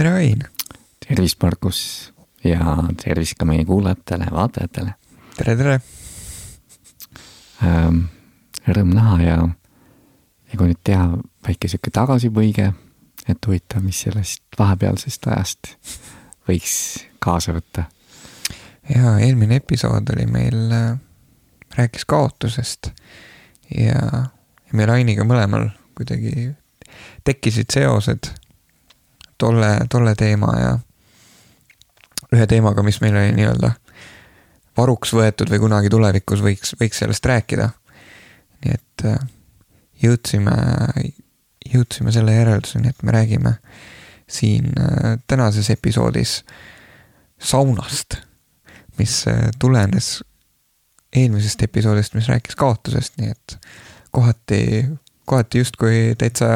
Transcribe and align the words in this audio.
tere, 0.00 0.12
Ain! 0.16 0.44
tervist, 1.08 1.42
Margus 1.42 1.80
ja 2.44 2.76
tervist 3.02 3.36
ka 3.36 3.44
meie 3.44 3.66
kuulajatele, 3.68 4.30
vaatajatele. 4.32 4.94
tere, 5.36 5.56
tere 5.56 5.74
ähm,! 7.66 8.06
Rõõm 8.64 8.94
näha 8.94 9.18
ja, 9.20 9.36
ja 10.48 10.56
kui 10.56 10.70
nüüd 10.70 10.80
teha 10.84 11.04
väike 11.44 11.68
sihuke 11.68 11.92
tagasipõige, 11.92 12.70
et 13.28 13.48
huvitav, 13.48 13.84
mis 13.84 14.00
sellest 14.06 14.44
vahepealsest 14.56 15.28
ajast 15.28 15.74
võiks 16.48 16.74
kaasa 17.20 17.52
võtta. 17.56 17.90
ja 18.88 19.18
eelmine 19.20 19.60
episood 19.60 20.16
oli 20.16 20.28
meil 20.32 20.76
äh,, 20.80 20.96
rääkis 21.76 22.08
kaotusest 22.08 22.94
ja, 23.68 24.00
ja 24.00 24.72
meil 24.72 24.96
Ainiga 24.96 25.28
mõlemal 25.28 25.74
kuidagi 25.92 26.54
tekkisid 27.28 27.68
seosed 27.68 28.32
tolle, 29.40 29.72
tolle 29.90 30.14
teema 30.18 30.52
ja 30.58 30.72
ühe 32.34 32.46
teemaga, 32.46 32.84
mis 32.86 33.00
meil 33.02 33.16
oli 33.16 33.32
nii-öelda 33.34 33.72
varuks 34.78 35.14
võetud 35.16 35.50
või 35.50 35.62
kunagi 35.64 35.90
tulevikus 35.92 36.42
võiks, 36.44 36.74
võiks 36.80 37.02
sellest 37.02 37.26
rääkida. 37.26 37.70
nii 38.64 38.76
et 38.76 39.04
äh, 39.08 39.18
jõudsime, 40.02 40.56
jõudsime 41.74 42.12
selle 42.12 42.36
järelduseni, 42.36 42.92
et 42.92 43.02
me 43.02 43.16
räägime 43.16 43.54
siin 44.30 44.72
äh, 44.78 45.16
tänases 45.26 45.70
episoodis 45.70 46.40
saunast, 47.40 48.20
mis 48.98 49.24
äh, 49.28 49.48
tulenes 49.58 50.20
eelmisest 51.16 51.62
episoodist, 51.66 52.14
mis 52.14 52.28
rääkis 52.30 52.56
kaotusest, 52.56 53.18
nii 53.18 53.30
et 53.34 53.56
kohati, 54.14 54.62
kohati 55.26 55.64
justkui 55.64 56.14
täitsa 56.18 56.46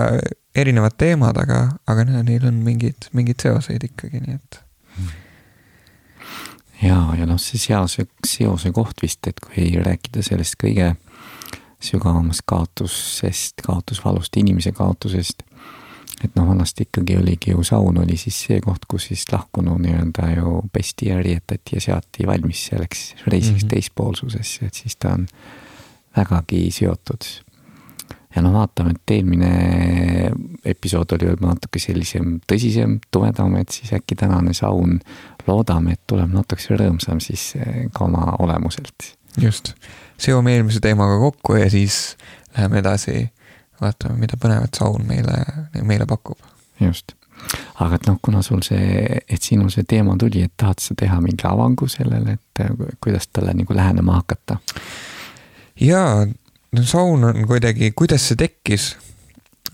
erinevad 0.55 0.95
teemad, 0.99 1.39
aga, 1.41 1.61
aga 1.87 2.05
neil 2.05 2.47
on 2.47 2.61
mingid, 2.67 3.09
mingeid 3.13 3.43
seoseid 3.43 3.85
ikkagi, 3.91 4.23
nii 4.23 4.37
et 4.39 4.61
ja, 6.83 6.99
ja 7.19 7.27
noh, 7.27 7.41
see 7.41 7.61
seose, 7.61 8.07
seose 8.27 8.73
koht 8.74 9.02
vist, 9.02 9.27
et 9.30 9.41
kui 9.43 9.71
rääkida 9.80 10.23
sellest 10.24 10.59
kõige 10.61 10.95
sügavamast 11.85 12.45
kaotusest, 12.49 13.65
kaotusvalust, 13.65 14.37
inimese 14.41 14.73
kaotusest. 14.73 15.43
et 16.24 16.37
noh, 16.38 16.46
vanasti 16.49 16.87
ikkagi 16.87 17.16
oligi 17.18 17.51
ju 17.51 17.65
saun 17.66 17.99
oli 18.01 18.16
siis 18.16 18.37
see 18.46 18.61
koht, 18.65 18.87
kus 18.89 19.11
siis 19.11 19.24
lahkunu 19.33 19.74
nii-öelda 19.83 20.30
ju 20.37 20.61
pesti 20.73 21.11
ja 21.11 21.18
riietati 21.23 21.77
ja 21.77 21.80
seati 21.80 22.27
valmis 22.27 22.66
selleks 22.71 23.15
reisiks 23.27 23.63
mm 23.63 23.66
-hmm. 23.66 23.71
teispoolsusesse, 23.74 24.66
et 24.66 24.74
siis 24.74 24.96
ta 24.96 25.13
on 25.18 25.27
vägagi 26.16 26.71
seotud 26.71 27.24
ja 28.37 28.43
no 28.43 28.52
vaatame, 28.52 28.91
et 28.91 29.11
eelmine 29.11 29.51
episood 30.65 31.12
oli 31.16 31.29
võib-olla 31.29 31.54
natuke 31.54 31.80
sellisem 31.82 32.38
tõsisem, 32.51 32.98
tumedam, 33.12 33.57
et 33.60 33.73
siis 33.74 33.93
äkki 33.96 34.16
tänane 34.18 34.54
saun 34.57 34.98
loodame, 35.46 35.96
et 35.96 36.02
tuleb 36.10 36.32
natukese 36.32 36.79
rõõmsam 36.79 37.21
siis 37.23 37.52
eh, 37.59 37.84
ka 37.95 38.06
oma 38.09 38.37
olemuselt. 38.45 39.15
just, 39.40 39.74
seome 40.18 40.54
eelmise 40.54 40.80
teemaga 40.80 41.18
kokku 41.21 41.59
ja 41.59 41.71
siis 41.71 42.16
läheme 42.56 42.80
edasi, 42.82 43.29
vaatame, 43.80 44.18
mida 44.23 44.38
põnevat 44.40 44.79
saun 44.79 45.06
meile, 45.09 45.40
meile 45.82 46.06
pakub. 46.06 46.38
just, 46.80 47.16
aga 47.82 47.99
et 47.99 48.06
noh, 48.09 48.18
kuna 48.23 48.43
sul 48.43 48.62
see, 48.66 49.04
et 49.28 49.43
sinul 49.43 49.71
see 49.74 49.84
teema 49.88 50.16
tuli, 50.21 50.45
et 50.46 50.54
tahad 50.56 50.80
sa 50.80 50.95
teha 50.99 51.21
mingi 51.21 51.46
avangu 51.49 51.88
sellele, 51.90 52.38
et 52.38 52.65
eh, 52.65 52.95
kuidas 53.01 53.28
talle 53.32 53.54
nagu 53.54 53.76
lähenema 53.76 54.21
hakata? 54.23 54.60
jaa 55.80 56.24
no 56.74 56.82
saun 56.82 57.24
on 57.24 57.46
kuidagi, 57.46 57.93
kuidas 57.96 58.28
see 58.28 58.38
tekkis, 58.38 58.95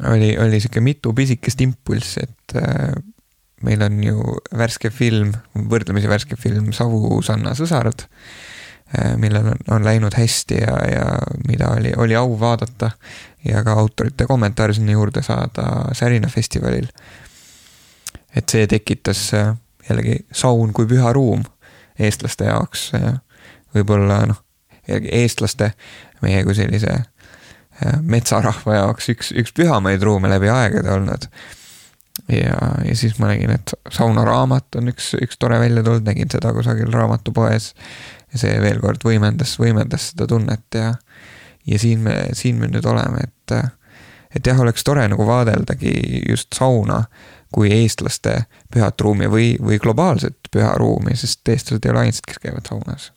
oli, 0.08 0.38
oli 0.38 0.60
sihuke 0.60 0.80
mitu 0.80 1.12
pisikest 1.12 1.60
impulssi, 1.60 2.22
et 2.22 2.56
äh, 2.56 2.94
meil 3.62 3.82
on 3.82 4.04
ju 4.04 4.36
värske 4.56 4.90
film, 4.90 5.34
võrdlemisi 5.54 6.08
värske 6.08 6.38
film 6.40 6.72
Savu-Sanna 6.76 7.52
sõsarad 7.58 8.06
äh,, 8.06 9.16
millel 9.20 9.52
on, 9.52 9.64
on 9.76 9.84
läinud 9.84 10.16
hästi 10.16 10.60
ja, 10.62 10.76
ja 10.88 11.06
mida 11.48 11.72
oli, 11.76 11.92
oli 11.96 12.16
au 12.16 12.36
vaadata 12.40 12.90
ja 13.44 13.64
ka 13.64 13.76
autorite 13.80 14.26
kommentaare 14.28 14.74
sinna 14.76 14.96
juurde 14.96 15.22
saada 15.22 15.94
Särina 15.96 16.28
festivalil. 16.28 16.88
et 18.36 18.48
see 18.48 18.66
tekitas 18.66 19.34
äh, 19.34 19.54
jällegi 19.88 20.20
saun 20.32 20.72
kui 20.72 20.86
püha 20.86 21.12
ruum 21.12 21.42
eestlaste 21.98 22.46
jaoks, 22.48 22.92
äh, 22.94 23.18
võib-olla 23.74 24.22
noh, 24.30 24.44
eestlaste 24.88 25.72
meie 26.22 26.44
kui 26.44 26.54
sellise 26.54 26.92
äh, 26.94 27.08
metsarahva 28.02 28.76
jaoks 28.76 29.08
üks, 29.14 29.32
üks 29.36 29.54
pühamaid 29.56 30.02
ruume 30.04 30.30
läbi 30.30 30.50
aegade 30.52 30.92
olnud. 30.92 31.26
ja, 32.28 32.56
ja 32.84 32.96
siis 32.96 33.18
ma 33.18 33.30
nägin, 33.32 33.54
et 33.54 33.74
saunaraamat 33.90 34.80
on 34.80 34.92
üks, 34.92 35.14
üks 35.22 35.38
tore 35.40 35.60
välja 35.60 35.82
tulnud, 35.82 36.04
nägin 36.06 36.30
seda 36.32 36.52
kusagil 36.56 36.92
raamatupoes. 36.92 37.74
ja 38.32 38.42
see 38.44 38.56
veel 38.62 38.80
kord 38.80 39.04
võimendas, 39.04 39.56
võimendas 39.58 40.10
seda 40.12 40.28
tunnet 40.30 40.76
ja, 40.76 40.94
ja 41.66 41.78
siin 41.78 42.04
me, 42.04 42.16
siin 42.36 42.60
me 42.60 42.68
nüüd 42.70 42.86
oleme, 42.86 43.24
et, 43.26 43.54
et 44.36 44.46
jah, 44.46 44.60
oleks 44.60 44.84
tore 44.84 45.06
nagu 45.08 45.26
vaadeldagi 45.26 45.94
just 46.28 46.52
sauna 46.54 47.04
kui 47.50 47.72
eestlaste 47.74 48.44
pühat 48.70 49.00
ruumi 49.02 49.26
või, 49.26 49.54
või 49.58 49.80
globaalset 49.82 50.52
püha 50.54 50.76
ruumi, 50.78 51.16
sest 51.18 51.48
eestlased 51.48 51.86
ei 51.86 51.94
ole 51.94 52.04
ainsad, 52.04 52.28
kes 52.28 52.38
käivad 52.44 52.68
saunas. 52.70 53.10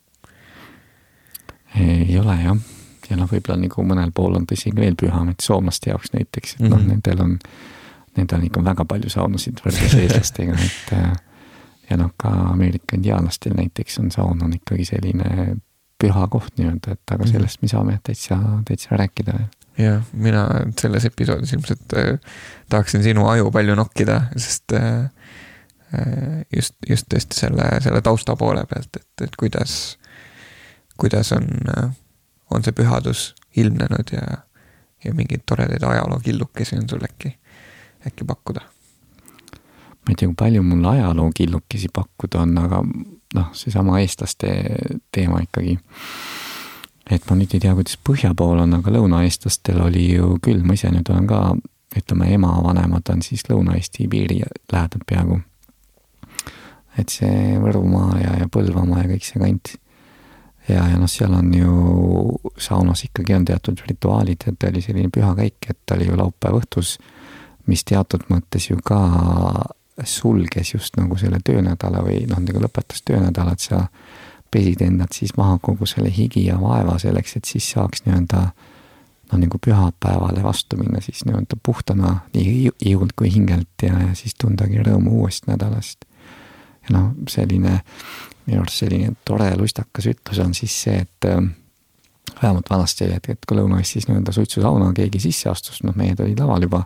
ei 1.77 2.17
ole 2.17 2.39
jah 2.41 2.72
ja 3.13 3.19
noh, 3.19 3.29
võib-olla 3.29 3.59
nagu 3.61 3.85
mõnel 3.85 4.13
pool 4.15 4.39
on 4.39 4.47
isegi 4.51 4.75
veel 4.77 4.97
püham, 4.99 5.29
et 5.29 5.45
soomlaste 5.45 5.91
jaoks 5.91 6.13
näiteks, 6.15 6.55
et 6.55 6.59
mm 6.59 6.65
-hmm. 6.65 6.71
noh, 6.73 6.79
mhm. 6.79 6.89
nendel 6.89 7.21
on, 7.21 7.37
nendel 8.17 8.39
on 8.39 8.47
ikka 8.49 8.65
väga 8.65 8.85
palju 8.89 9.09
saunasid 9.13 9.61
võrreldes 9.61 9.97
eestlastega, 9.99 10.57
et 10.57 10.93
äh, 10.97 11.11
ja 11.89 11.99
noh, 12.01 12.13
ka 12.17 12.31
Ameerika 12.49 12.97
indiaanlastel 12.97 13.53
näiteks 13.57 13.99
on 13.99 14.11
saun 14.11 14.43
on 14.43 14.53
ikkagi 14.53 14.85
selline 14.85 15.57
püha 16.01 16.27
koht 16.27 16.57
nii-öelda, 16.57 16.97
et 16.97 17.11
aga 17.11 17.23
mhm. 17.23 17.31
sellest 17.31 17.61
me 17.61 17.67
saame 17.71 17.99
täitsa, 18.03 18.39
täitsa 18.67 18.97
rääkida 18.97 19.37
veel 19.37 19.51
jah, 19.77 20.03
mina 20.13 20.43
selles 20.79 21.05
episoodis 21.05 21.53
ilmselt 21.53 21.97
äh, 21.97 22.19
tahaksin 22.69 23.03
sinu 23.03 23.27
aju 23.27 23.51
palju 23.51 23.75
nokkida, 23.75 24.21
sest 24.37 24.75
äh, 24.77 25.09
äh, 25.93 26.45
just, 26.55 26.75
just 26.89 27.09
tõesti 27.13 27.39
selle, 27.45 27.69
selle 27.85 28.01
tausta 28.05 28.35
poole 28.39 28.65
pealt, 28.69 29.01
et, 29.01 29.27
et 29.27 29.35
kuidas, 29.39 29.97
kuidas 30.97 31.33
on 31.37 31.49
äh, 31.73 31.89
on 32.53 32.65
see 32.65 32.75
pühadus 32.75 33.31
ilmnenud 33.57 34.13
ja, 34.13 34.37
ja 35.05 35.13
mingeid 35.13 35.43
toredaid 35.49 35.83
ajalookillukesi 35.83 36.77
on 36.79 36.89
sul 36.89 37.03
äkki, 37.05 37.35
äkki 38.07 38.25
pakkuda? 38.25 38.61
ma 40.03 40.11
ei 40.11 40.15
tea, 40.19 40.27
kui 40.27 40.35
palju 40.35 40.63
mul 40.67 40.85
ajalookillukesi 40.91 41.89
pakkuda 41.93 42.41
on, 42.43 42.57
aga 42.59 42.81
noh, 43.35 43.51
seesama 43.55 43.99
eestlaste 44.01 44.49
teema 45.15 45.39
ikkagi. 45.43 45.77
et 47.11 47.29
ma 47.29 47.37
nüüd 47.39 47.53
ei 47.55 47.63
tea, 47.63 47.75
kuidas 47.75 47.99
põhja 48.09 48.33
pool 48.37 48.59
on, 48.63 48.75
aga 48.79 48.95
lõunaeestlastel 48.97 49.81
oli 49.83 50.09
ju 50.13 50.37
küll, 50.43 50.63
ma 50.63 50.75
ise 50.77 50.91
nüüd 50.91 51.09
olen 51.11 51.27
ka, 51.29 51.39
ütleme, 51.97 52.29
emavanemad 52.35 53.09
on 53.13 53.21
siis 53.21 53.43
Lõuna-Eesti 53.49 54.07
piiri 54.09 54.41
lähedal 54.71 55.03
peaaegu. 55.07 55.39
et 56.97 57.09
see 57.09 57.57
Võrumaa 57.61 58.19
ja, 58.21 58.35
ja 58.43 58.49
Põlvamaa 58.51 59.03
ja 59.03 59.11
kõik 59.13 59.27
see 59.27 59.41
kant 59.41 59.75
ja, 60.69 60.87
ja 60.89 60.97
noh, 60.97 61.09
seal 61.11 61.33
on 61.33 61.53
ju 61.53 62.39
saunas 62.57 63.03
ikkagi 63.07 63.35
on 63.35 63.45
teatud 63.45 63.83
rituaalid, 63.87 64.47
et 64.47 64.67
oli 64.69 64.81
selline 64.81 65.11
püha 65.13 65.33
käik, 65.37 65.69
et 65.69 65.95
oli 65.95 66.07
ju 66.07 66.17
laupäeva 66.17 66.61
õhtus, 66.61 66.97
mis 67.67 67.83
teatud 67.87 68.27
mõttes 68.31 68.69
ju 68.69 68.79
ka 68.83 68.99
sulges 70.09 70.73
just 70.73 70.97
nagu 70.97 71.17
selle 71.21 71.39
töönädala 71.45 72.01
või 72.03 72.23
noh, 72.29 72.41
nagu 72.41 72.61
lõpetas 72.63 73.03
töönädala, 73.05 73.53
et 73.53 73.65
sa 73.65 73.85
pesid 74.53 74.81
endalt 74.85 75.15
siis 75.17 75.33
maha 75.37 75.57
kogu 75.61 75.87
selle 75.89 76.11
higi 76.13 76.45
ja 76.47 76.59
vaeva 76.61 76.97
selleks, 77.01 77.37
et 77.37 77.49
siis 77.49 77.67
saaks 77.75 78.05
nii-öelda 78.05 78.41
noh, 78.43 79.37
nagu 79.41 79.59
pühapäevale 79.65 80.43
vastu 80.45 80.77
minna 80.81 81.01
siis 81.01 81.23
nii-öelda 81.25 81.59
puhtana 81.63 82.15
nii 82.33 82.71
ihult 82.93 83.15
kui 83.17 83.31
hingelt 83.33 83.85
ja, 83.85 83.95
ja 84.07 84.15
siis 84.17 84.37
tundagi 84.39 84.81
rõõmu 84.85 85.21
uuest 85.23 85.49
nädalast. 85.49 86.05
Ja 86.83 86.95
noh, 86.97 87.11
selline 87.29 87.79
minu 88.45 88.63
arust 88.63 88.83
selline 88.83 89.13
tore 89.25 89.49
lustakas 89.59 90.07
ütlus 90.11 90.39
on 90.43 90.55
siis 90.57 90.75
see, 90.85 91.03
et 91.05 91.27
äh, 91.29 91.43
vähemalt 92.41 92.69
vanasti 92.69 93.05
oli, 93.07 93.19
et, 93.19 93.29
et 93.29 93.45
kui 93.47 93.57
Lõuna-Eestis 93.57 94.09
nii-öelda 94.09 94.33
suitsusauna 94.35 94.89
keegi 94.95 95.21
sisse 95.23 95.51
astus, 95.51 95.83
noh, 95.87 95.95
mehed 95.99 96.19
olid 96.23 96.41
laval 96.43 96.67
juba. 96.67 96.83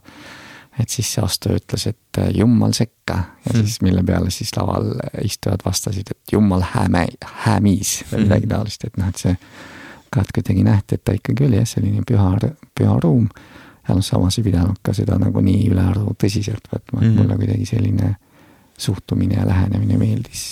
et 0.78 0.94
sisseastuja 0.94 1.58
ütles, 1.58 1.88
et 1.90 2.18
äh, 2.22 2.28
jummal 2.38 2.74
sekka 2.78 3.16
ja 3.18 3.54
hmm. 3.54 3.64
siis 3.64 3.80
mille 3.82 4.04
peale 4.06 4.30
siis 4.30 4.52
laval 4.54 4.92
istujad 5.26 5.64
vastasid, 5.66 6.12
et 6.12 6.34
jummal 6.34 6.62
hääme, 6.62 7.08
häämiis 7.46 8.04
või 8.12 8.28
midagi 8.28 8.46
hmm. 8.46 8.52
taolist, 8.52 8.86
et 8.86 9.00
noh, 9.02 9.10
et 9.10 9.24
see. 9.24 9.34
ka, 10.14 10.22
et 10.22 10.30
kuidagi 10.36 10.64
nähti, 10.64 11.00
et 11.00 11.04
ta 11.04 11.16
ikkagi 11.18 11.48
oli 11.48 11.58
jah, 11.58 11.66
selline 11.66 12.04
püha, 12.06 12.30
püha 12.78 12.94
ruum. 13.04 13.26
ja 13.88 13.96
noh, 13.98 14.06
samas 14.06 14.38
ei 14.38 14.46
pidanud 14.46 14.78
ka 14.86 14.94
seda 14.94 15.18
nagu 15.18 15.42
nii 15.42 15.66
ülearu 15.72 16.14
tõsiselt 16.14 16.70
võtma, 16.70 17.02
et 17.02 17.08
hmm. 17.08 17.18
mulle 17.24 17.40
kuidagi 17.42 17.66
selline 17.66 18.14
suhtumine 18.78 19.40
ja 19.40 19.48
lähenemine 19.48 19.98
meeldis 19.98 20.48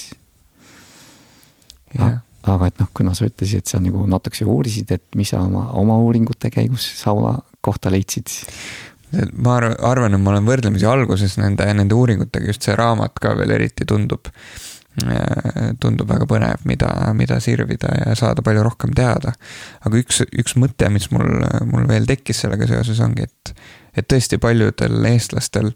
aga 2.45 2.69
et 2.69 2.81
noh, 2.81 2.89
kuna 2.95 3.13
sa 3.18 3.27
ütlesid, 3.27 3.63
et 3.63 3.72
sa 3.72 3.80
nagu 3.81 4.06
natukese 4.10 4.48
uurisid, 4.50 4.92
et 4.95 5.18
mis 5.18 5.31
sa 5.31 5.42
oma, 5.45 5.69
oma 5.80 5.98
uuringute 6.04 6.51
käigus 6.54 6.86
sauna 7.01 7.38
kohta 7.66 7.94
leidsid? 7.94 8.31
ma 9.39 9.57
arvan, 9.62 10.12
et 10.12 10.19
ma 10.19 10.33
olen 10.33 10.48
võrdlemisi 10.48 10.88
alguses 10.89 11.38
nende, 11.39 11.66
nende 11.77 11.95
uuringutega, 11.95 12.50
just 12.50 12.66
see 12.66 12.75
raamat 12.75 13.16
ka 13.22 13.31
veel 13.38 13.54
eriti 13.56 13.86
tundub, 13.88 14.28
äh, 15.06 15.69
tundub 15.80 16.10
väga 16.10 16.28
põnev, 16.28 16.66
mida, 16.68 16.89
mida 17.16 17.38
sirvida 17.44 17.94
ja 18.01 18.16
saada 18.18 18.44
palju 18.44 18.66
rohkem 18.66 18.95
teada. 18.98 19.31
aga 19.88 20.01
üks, 20.01 20.25
üks 20.36 20.57
mõte, 20.60 20.89
mis 20.92 21.07
mul, 21.16 21.45
mul 21.69 21.88
veel 21.88 22.10
tekkis 22.10 22.44
sellega 22.44 22.68
seoses, 22.68 23.00
ongi, 23.06 23.30
et, 23.30 23.54
et 23.95 24.10
tõesti 24.12 24.42
paljudel 24.42 25.00
eestlastel 25.13 25.71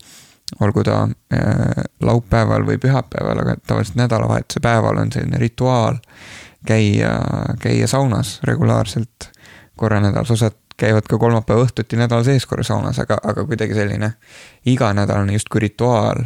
olgu 0.62 0.84
ta 0.84 1.02
äh, 1.04 1.84
laupäeval 2.02 2.66
või 2.66 2.78
pühapäeval, 2.82 3.44
aga 3.44 3.56
tavaliselt 3.68 4.00
nädalavahetuse 4.00 4.60
päeval 4.64 4.98
on 4.98 5.12
selline 5.12 5.38
rituaal 5.38 6.00
käia, 6.66 7.12
käia 7.62 7.88
saunas 7.88 8.40
regulaarselt. 8.44 9.30
Korra 9.80 10.02
nädalas, 10.04 10.32
osad 10.32 10.58
käivad 10.80 11.08
ka 11.08 11.18
kolmapäeva 11.18 11.64
õhtuti 11.64 11.96
nädala 12.00 12.24
sees 12.24 12.46
korra 12.48 12.64
saunas, 12.68 13.00
aga, 13.00 13.18
aga 13.24 13.46
kuidagi 13.48 13.76
selline 13.78 14.14
iganädalane 14.68 15.36
justkui 15.36 15.64
rituaal, 15.68 16.26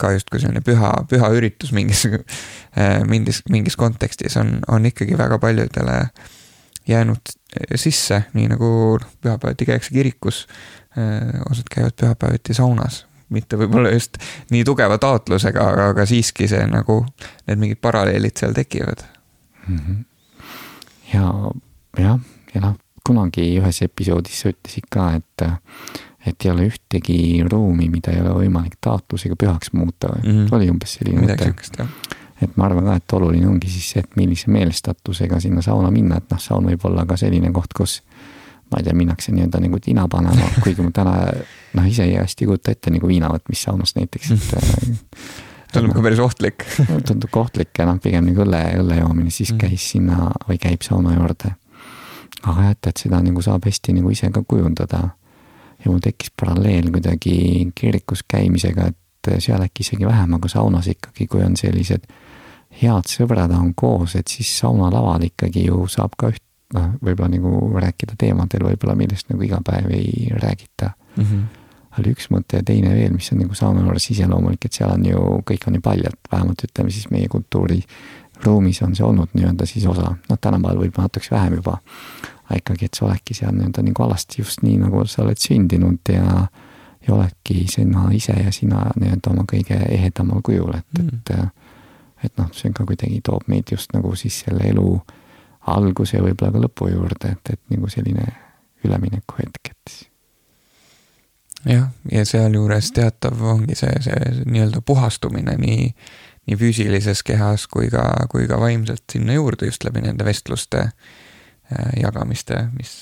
ka 0.00 0.12
justkui 0.12 0.40
selline 0.42 0.60
püha, 0.64 0.92
püha 1.08 1.30
üritus 1.32 1.72
mingis, 1.76 2.04
äh, 2.12 3.00
mingis, 3.08 3.42
mingis 3.52 3.76
kontekstis 3.80 4.36
on, 4.40 4.58
on 4.68 4.86
ikkagi 4.86 5.18
väga 5.18 5.38
paljudele 5.40 5.98
jäänud 6.88 7.36
sisse, 7.74 8.22
nii 8.36 8.48
nagu 8.52 8.68
pühapäeviti 9.24 9.66
käiakse 9.72 9.94
kirikus, 9.96 10.46
äh, 10.98 11.40
osad 11.50 11.72
käivad 11.72 11.96
pühapäeviti 12.00 12.54
saunas, 12.54 13.06
mitte 13.34 13.58
võib-olla 13.58 13.92
just 13.94 14.18
nii 14.54 14.64
tugeva 14.66 14.98
taotlusega, 15.02 15.68
aga, 15.72 15.90
aga 15.94 16.06
siiski 16.06 16.48
see 16.50 16.64
nagu, 16.70 17.00
need 17.46 17.62
mingid 17.62 17.80
paralleelid 17.82 18.36
seal 18.38 18.54
tekivad 18.56 19.04
mm. 19.68 19.78
-hmm. 19.78 20.04
ja, 21.14 21.30
jah, 22.02 22.20
ja 22.54 22.64
noh, 22.64 22.76
kunagi 23.06 23.48
ühes 23.60 23.82
episoodis 23.82 24.42
sa 24.42 24.52
ütlesid 24.54 24.86
ka, 24.90 25.08
et, 25.18 25.46
et 26.26 26.44
ei 26.44 26.50
ole 26.50 26.68
ühtegi 26.70 27.18
ruumi, 27.50 27.88
mida 27.90 28.14
ei 28.14 28.22
ole 28.22 28.34
võimalik 28.44 28.78
taotlusega 28.80 29.38
pühaks 29.38 29.72
muuta 29.72 30.14
või 30.14 30.22
mm, 30.22 30.38
-hmm. 30.38 30.54
oli 30.58 30.70
umbes 30.70 30.98
selline 30.98 31.26
midagi 31.26 31.50
sihukest, 31.50 31.82
jah 31.82 32.22
et 32.42 32.56
ma 32.56 32.66
arvan 32.68 32.84
ka, 32.84 32.96
et 33.00 33.12
oluline 33.16 33.48
ongi 33.48 33.70
siis 33.72 33.90
see, 33.92 34.02
et 34.04 34.16
millise 34.18 34.50
meelestatusega 34.52 35.40
sinna 35.40 35.62
sauna 35.64 35.90
minna, 35.90 36.18
et 36.20 36.32
noh, 36.32 36.40
saun 36.40 36.68
võib 36.68 36.84
olla 36.84 37.06
ka 37.08 37.16
selline 37.16 37.52
koht, 37.52 37.72
kus 37.76 38.02
ma 38.70 38.80
ei 38.80 38.86
tea, 38.86 38.94
minnakse 38.98 39.34
nii-öelda 39.34 39.60
nagu 39.62 39.80
tina 39.82 40.06
panema, 40.10 40.48
kuigi 40.64 40.84
ma 40.84 40.94
täna 40.94 41.18
noh, 41.76 41.90
ise 41.90 42.06
hästi 42.12 42.46
ei 42.46 42.52
kujuta 42.52 42.74
ette 42.74 42.94
nagu 42.94 43.10
viina 43.10 43.30
võtmist 43.32 43.68
saunas 43.68 43.94
näiteks, 43.98 44.32
et 44.36 44.48
tundub 45.74 45.96
ka 45.98 46.02
päris 46.08 46.22
ohtlik 46.22 46.66
tundub 47.08 47.38
ohtlik 47.42 47.78
ja 47.78 47.86
noh, 47.88 48.00
pigem 48.02 48.26
nagu 48.30 48.44
õlle, 48.46 48.64
õlle 48.80 49.00
joomine 49.02 49.34
siis 49.34 49.52
mm. 49.54 49.62
käis 49.66 49.92
sinna 49.94 50.32
või 50.48 50.58
käib 50.62 50.86
sauna 50.86 51.14
juurde 51.16 51.56
aga 52.42 52.68
jah, 52.68 52.74
et, 52.74 52.90
et 52.90 53.02
seda 53.06 53.20
nagu 53.22 53.42
saab 53.44 53.66
hästi 53.66 53.94
nagu 53.96 54.12
ise 54.12 54.30
ka 54.32 54.42
kujundada. 54.48 55.02
ja 55.84 55.90
mul 55.90 56.00
tekkis 56.02 56.32
paralleel 56.40 56.90
kuidagi 56.90 57.70
kirikus 57.76 58.24
käimisega, 58.28 58.90
et 58.90 59.42
seal 59.42 59.62
äkki 59.62 59.84
isegi 59.84 60.06
vähem, 60.06 60.34
aga 60.38 60.48
saunas 60.48 60.88
ikkagi, 60.90 61.26
kui 61.26 61.42
on 61.44 61.56
sellised 61.58 62.06
head 62.80 63.10
sõbrad 63.10 63.52
on 63.56 63.72
koos, 63.74 64.16
et 64.16 64.28
siis 64.28 64.50
saunalaval 64.60 65.28
ikkagi 65.28 65.66
ju 65.66 65.84
saab 65.90 66.16
ka 66.18 66.30
üht, 66.32 66.42
noh, 66.74 66.90
võib-olla 67.02 67.30
nagu 67.30 67.78
rääkida 67.80 68.16
teemadel 68.18 68.66
võib-olla, 68.66 68.96
millest 68.98 69.30
nagu 69.30 69.44
iga 69.46 69.60
päev 69.64 69.90
ei 69.94 70.28
räägita 70.32 70.90
mm. 71.16 71.24
-hmm. 71.24 71.42
oli 72.00 72.12
üks 72.16 72.30
mõte 72.30 72.60
ja 72.60 72.66
teine 72.66 72.94
veel, 72.94 73.12
mis 73.14 73.32
on 73.32 73.42
nagu 73.44 73.54
sauna 73.54 73.84
juures 73.84 74.10
iseloomulik, 74.10 74.64
et 74.64 74.72
seal 74.72 74.90
on 74.92 75.04
ju, 75.06 75.24
kõik 75.50 75.66
on 75.68 75.78
ju 75.78 75.80
paljalt, 75.80 76.20
vähemalt 76.32 76.64
ütleme 76.68 76.90
siis 76.90 77.10
meie 77.10 77.28
kultuuri 77.28 77.82
ruumis 78.44 78.82
on 78.82 78.96
see 78.96 79.06
olnud 79.06 79.32
nii-öelda 79.32 79.66
siis 79.66 79.86
osa, 79.86 80.14
noh, 80.28 80.38
tänapäeval 80.40 80.82
võib-olla 80.84 81.08
natuke 81.08 81.30
vähem 81.30 81.54
juba. 81.54 81.78
aga 82.46 82.58
ikkagi, 82.60 82.84
et 82.84 82.94
sa 82.94 83.06
oledki 83.06 83.34
seal 83.34 83.54
nii-öelda 83.54 83.82
nagu 83.82 84.02
alasti 84.02 84.42
just 84.42 84.62
nii, 84.62 84.76
nagu 84.78 85.04
sa 85.06 85.22
oled 85.22 85.40
sündinud 85.40 86.12
ja, 86.12 86.46
ja 87.08 87.14
oledki 87.14 87.64
sina 87.70 88.10
ise 88.12 88.32
ja 88.32 88.52
sina 88.52 88.90
nii-öelda 88.96 89.30
oma 89.30 89.46
kõige 89.52 89.78
ehedamal 89.88 90.42
kujul, 90.42 90.74
et 90.74 91.02
mm., 91.02 91.08
et. 91.08 91.64
et 92.24 92.38
noh, 92.38 92.50
see 92.52 92.72
ka 92.72 92.84
kuidagi 92.84 93.20
toob 93.22 93.44
meid 93.46 93.70
just 93.70 93.92
nagu 93.92 94.14
siis 94.16 94.38
selle 94.44 94.68
elu 94.68 95.00
alguse 95.66 96.16
ja 96.16 96.24
võib-olla 96.24 96.52
ka 96.52 96.62
lõpu 96.66 96.90
juurde, 96.92 97.32
et, 97.36 97.54
et 97.56 97.62
nagu 97.74 97.88
selline 97.90 98.26
üleminekuhetk, 98.86 99.72
et 99.72 99.96
jah, 101.72 101.88
ja 102.12 102.24
sealjuures 102.28 102.92
teatav 102.94 103.42
ongi 103.42 103.74
see, 103.78 103.92
see 104.04 104.32
nii-öelda 104.44 104.84
puhastumine 104.86 105.56
nii 105.58 105.90
nii 106.46 106.56
füüsilises 106.56 107.22
kehas 107.26 107.66
kui 107.70 107.90
ka, 107.90 108.04
kui 108.30 108.46
ka 108.46 108.58
vaimselt 108.60 109.04
sinna 109.12 109.34
juurde 109.34 109.66
just 109.66 109.84
läbi 109.84 110.04
nende 110.04 110.24
vestluste 110.26 110.82
äh, 110.86 111.92
jagamiste, 112.00 112.68
mis, 112.76 112.92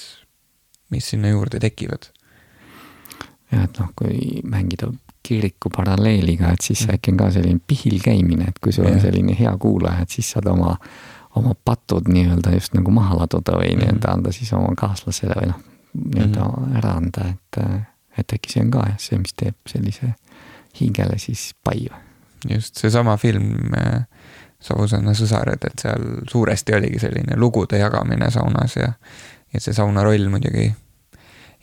mis 0.90 1.11
sinna 1.12 1.32
juurde 1.34 1.61
tekivad. 1.61 2.08
jah, 3.52 3.66
et 3.66 3.81
noh, 3.81 3.90
kui 3.96 4.40
mängida 4.49 4.88
kiriku 5.25 5.70
paralleeliga, 5.72 6.52
et 6.52 6.64
siis 6.64 6.87
äkki 6.90 7.12
on 7.12 7.20
ka 7.20 7.31
selline 7.32 7.61
pihil 7.66 8.00
käimine, 8.05 8.49
et 8.49 8.58
kui 8.61 8.72
sul 8.72 8.88
on 8.88 9.00
selline 9.00 9.37
hea 9.38 9.52
kuulaja, 9.61 10.05
et 10.05 10.16
siis 10.16 10.32
saad 10.34 10.49
oma, 10.52 10.75
oma 11.35 11.55
patud 11.65 12.09
nii-öelda 12.09 12.55
just 12.55 12.75
nagu 12.75 12.91
maha 12.95 13.19
laduda 13.23 13.59
või 13.59 13.73
mm. 13.75 13.83
nii-öelda 13.83 14.13
anda 14.13 14.33
siis 14.33 14.53
oma 14.55 14.75
kaaslasele 14.79 15.37
või 15.41 15.51
noh, 15.51 15.61
nii-öelda 15.95 16.47
mm. 16.49 16.77
ära 16.81 16.95
anda, 17.01 17.29
et, 17.35 17.61
et 18.19 18.37
äkki 18.39 18.53
see 18.53 18.65
on 18.65 18.73
ka 18.75 18.87
jah, 18.91 18.99
see, 19.03 19.19
mis 19.23 19.35
teeb 19.37 19.59
sellise 19.71 20.15
hingele 20.81 21.19
siis 21.23 21.53
pai 21.65 21.87
just 22.49 22.81
seesama 22.81 23.17
film 23.21 23.75
äh, 23.79 24.07
Savusõnne 24.65 25.13
sõsared, 25.13 25.61
et 25.69 25.83
seal 25.83 26.05
suuresti 26.31 26.73
oligi 26.73 26.97
selline 27.03 27.37
lugude 27.37 27.77
jagamine 27.77 28.31
saunas 28.33 28.79
ja, 28.79 28.87
ja 29.53 29.61
see 29.61 29.75
sauna 29.77 30.01
roll 30.07 30.31
muidugi 30.33 30.71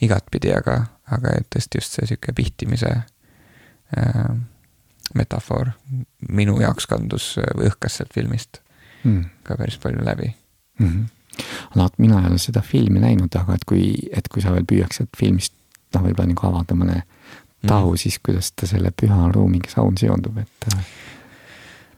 igatpidi, 0.05 0.51
aga, 0.53 0.75
aga 1.09 1.33
et 1.39 1.47
tõesti 1.49 1.81
just 1.81 1.97
see 1.97 2.11
sihuke 2.11 2.35
pihtimise 2.37 2.91
äh, 2.93 4.27
metafoor 5.17 5.73
minu 6.29 6.59
jaoks 6.61 6.85
kandus 6.91 7.31
või 7.57 7.71
õhkas 7.71 7.97
sealt 7.97 8.13
filmist 8.13 8.61
mm. 9.03 9.23
ka 9.43 9.57
päris 9.57 9.77
palju 9.81 10.05
läbi 10.05 10.33
mm. 10.79 10.87
-hmm. 10.87 11.05
no 11.75 11.83
vot, 11.83 11.93
mina 11.97 12.21
ei 12.21 12.29
ole 12.29 12.37
seda 12.37 12.61
filmi 12.61 12.99
näinud, 12.99 13.35
aga 13.35 13.55
et 13.55 13.65
kui, 13.65 13.93
et 14.11 14.27
kui 14.27 14.41
sa 14.41 14.53
veel 14.53 14.67
püüaks 14.67 15.01
sealt 15.01 15.17
filmist 15.17 15.53
noh, 15.95 16.03
võib-olla 16.03 16.31
nagu 16.31 16.47
avada 16.47 16.77
mõne 16.77 17.01
tahu 17.67 17.93
mm. 17.93 18.01
siis, 18.03 18.19
kuidas 18.25 18.51
ta 18.51 18.67
selle 18.69 18.91
püha 19.01 19.31
ruumiga 19.33 19.69
saun 19.69 19.97
seondub, 19.97 20.37
et? 20.41 20.67
Äh, 20.73 20.85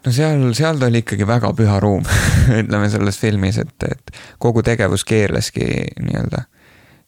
no 0.05 0.11
seal, 0.11 0.45
seal 0.57 0.79
ta 0.79 0.89
oli 0.91 1.03
ikkagi 1.03 1.27
väga 1.27 1.53
püha 1.57 1.79
ruum 1.83 2.05
ütleme 2.61 2.89
selles 2.91 3.19
filmis, 3.19 3.59
et, 3.61 3.89
et 3.89 4.15
kogu 4.37 4.63
tegevus 4.65 5.05
keerleski 5.07 5.69
nii-öelda 6.01 6.45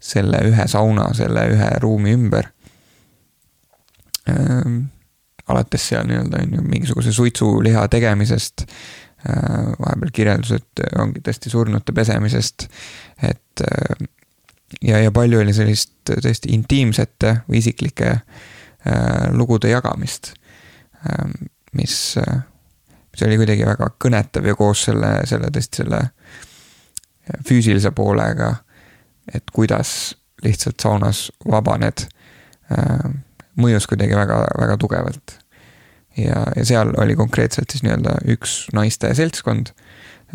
selle 0.06 0.44
ühe 0.46 0.68
sauna, 0.70 1.10
selle 1.18 1.48
ühe 1.54 1.72
ruumi 1.82 2.14
ümber 2.14 2.52
ähm,. 4.30 4.84
alates 5.48 5.84
seal 5.90 6.08
nii-öelda 6.10 6.42
on 6.42 6.54
ju 6.58 6.62
mingisuguse 6.66 7.12
suitsuliha 7.14 7.88
tegemisest 7.94 8.66
äh,, 8.66 8.78
vahepeal 9.26 10.12
kirjeldused 10.14 10.84
ongi 11.02 11.24
tõesti 11.26 11.50
surnute 11.50 11.94
pesemisest, 11.96 12.68
et 13.24 13.64
äh, 13.66 14.08
ja, 14.82 15.00
ja 15.00 15.12
palju 15.12 15.42
oli 15.42 15.54
sellist 15.56 15.94
tõesti 16.10 16.54
intiimsete 16.56 17.38
või 17.50 17.62
isiklike 17.62 18.12
äh, 18.16 19.30
lugude 19.34 19.72
jagamist 19.72 20.34
äh,, 21.06 21.32
mis 21.74 22.18
äh,, 22.22 22.44
mis 23.16 23.24
oli 23.28 23.40
kuidagi 23.40 23.66
väga 23.68 23.90
kõnetav 24.02 24.50
ja 24.50 24.58
koos 24.60 24.88
selle, 24.90 25.18
selle 25.30 25.52
tõesti 25.54 25.84
selle 25.84 26.02
füüsilise 27.48 27.90
poolega, 27.96 28.52
et 29.34 29.50
kuidas 29.54 30.16
lihtsalt 30.44 30.84
saunas 30.84 31.30
vabaned 31.50 32.06
äh,, 32.06 33.08
mõjus 33.56 33.88
kuidagi 33.88 34.18
väga, 34.18 34.42
väga 34.60 34.78
tugevalt. 34.78 35.40
Ja, 36.18 36.46
ja 36.56 36.66
seal 36.66 36.94
oli 36.98 37.16
konkreetselt 37.16 37.72
siis 37.72 37.84
nii-öelda 37.86 38.18
üks 38.36 38.56
naiste 38.76 39.12
seltskond, 39.18 39.72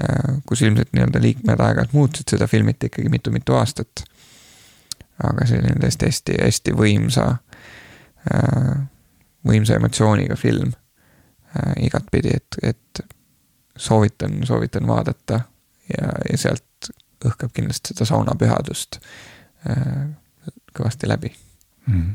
äh, 0.01 0.41
kus 0.49 0.63
ilmselt 0.63 0.93
nii-öelda 0.93 1.23
liikmed 1.23 1.61
aeg-ajalt 1.61 1.95
muutsid, 1.97 2.29
seda 2.35 2.49
filmiti 2.51 2.91
ikkagi 2.91 3.13
mitu-mitu 3.13 3.57
aastat. 3.59 4.05
Aga 5.21 5.45
selline 5.45 5.77
tõesti 5.83 6.09
hästi, 6.09 6.39
hästi 6.41 6.75
võimsa, 6.77 7.27
äh, 8.33 8.77
võimsa 9.47 9.77
emotsiooniga 9.77 10.37
film 10.41 10.73
äh, 10.73 11.75
igatpidi, 11.87 12.37
et, 12.41 12.61
et 12.63 13.05
soovitan, 13.77 14.41
soovitan 14.49 14.89
vaadata 14.89 15.43
ja, 15.91 16.15
ja 16.31 16.41
sealt 16.41 16.93
õhkab 17.25 17.53
kindlasti 17.53 17.93
seda 17.93 18.07
saunapühadust 18.09 18.97
kõvasti 20.73 21.09
läbi. 21.11 21.29
Mm.. 21.85 22.15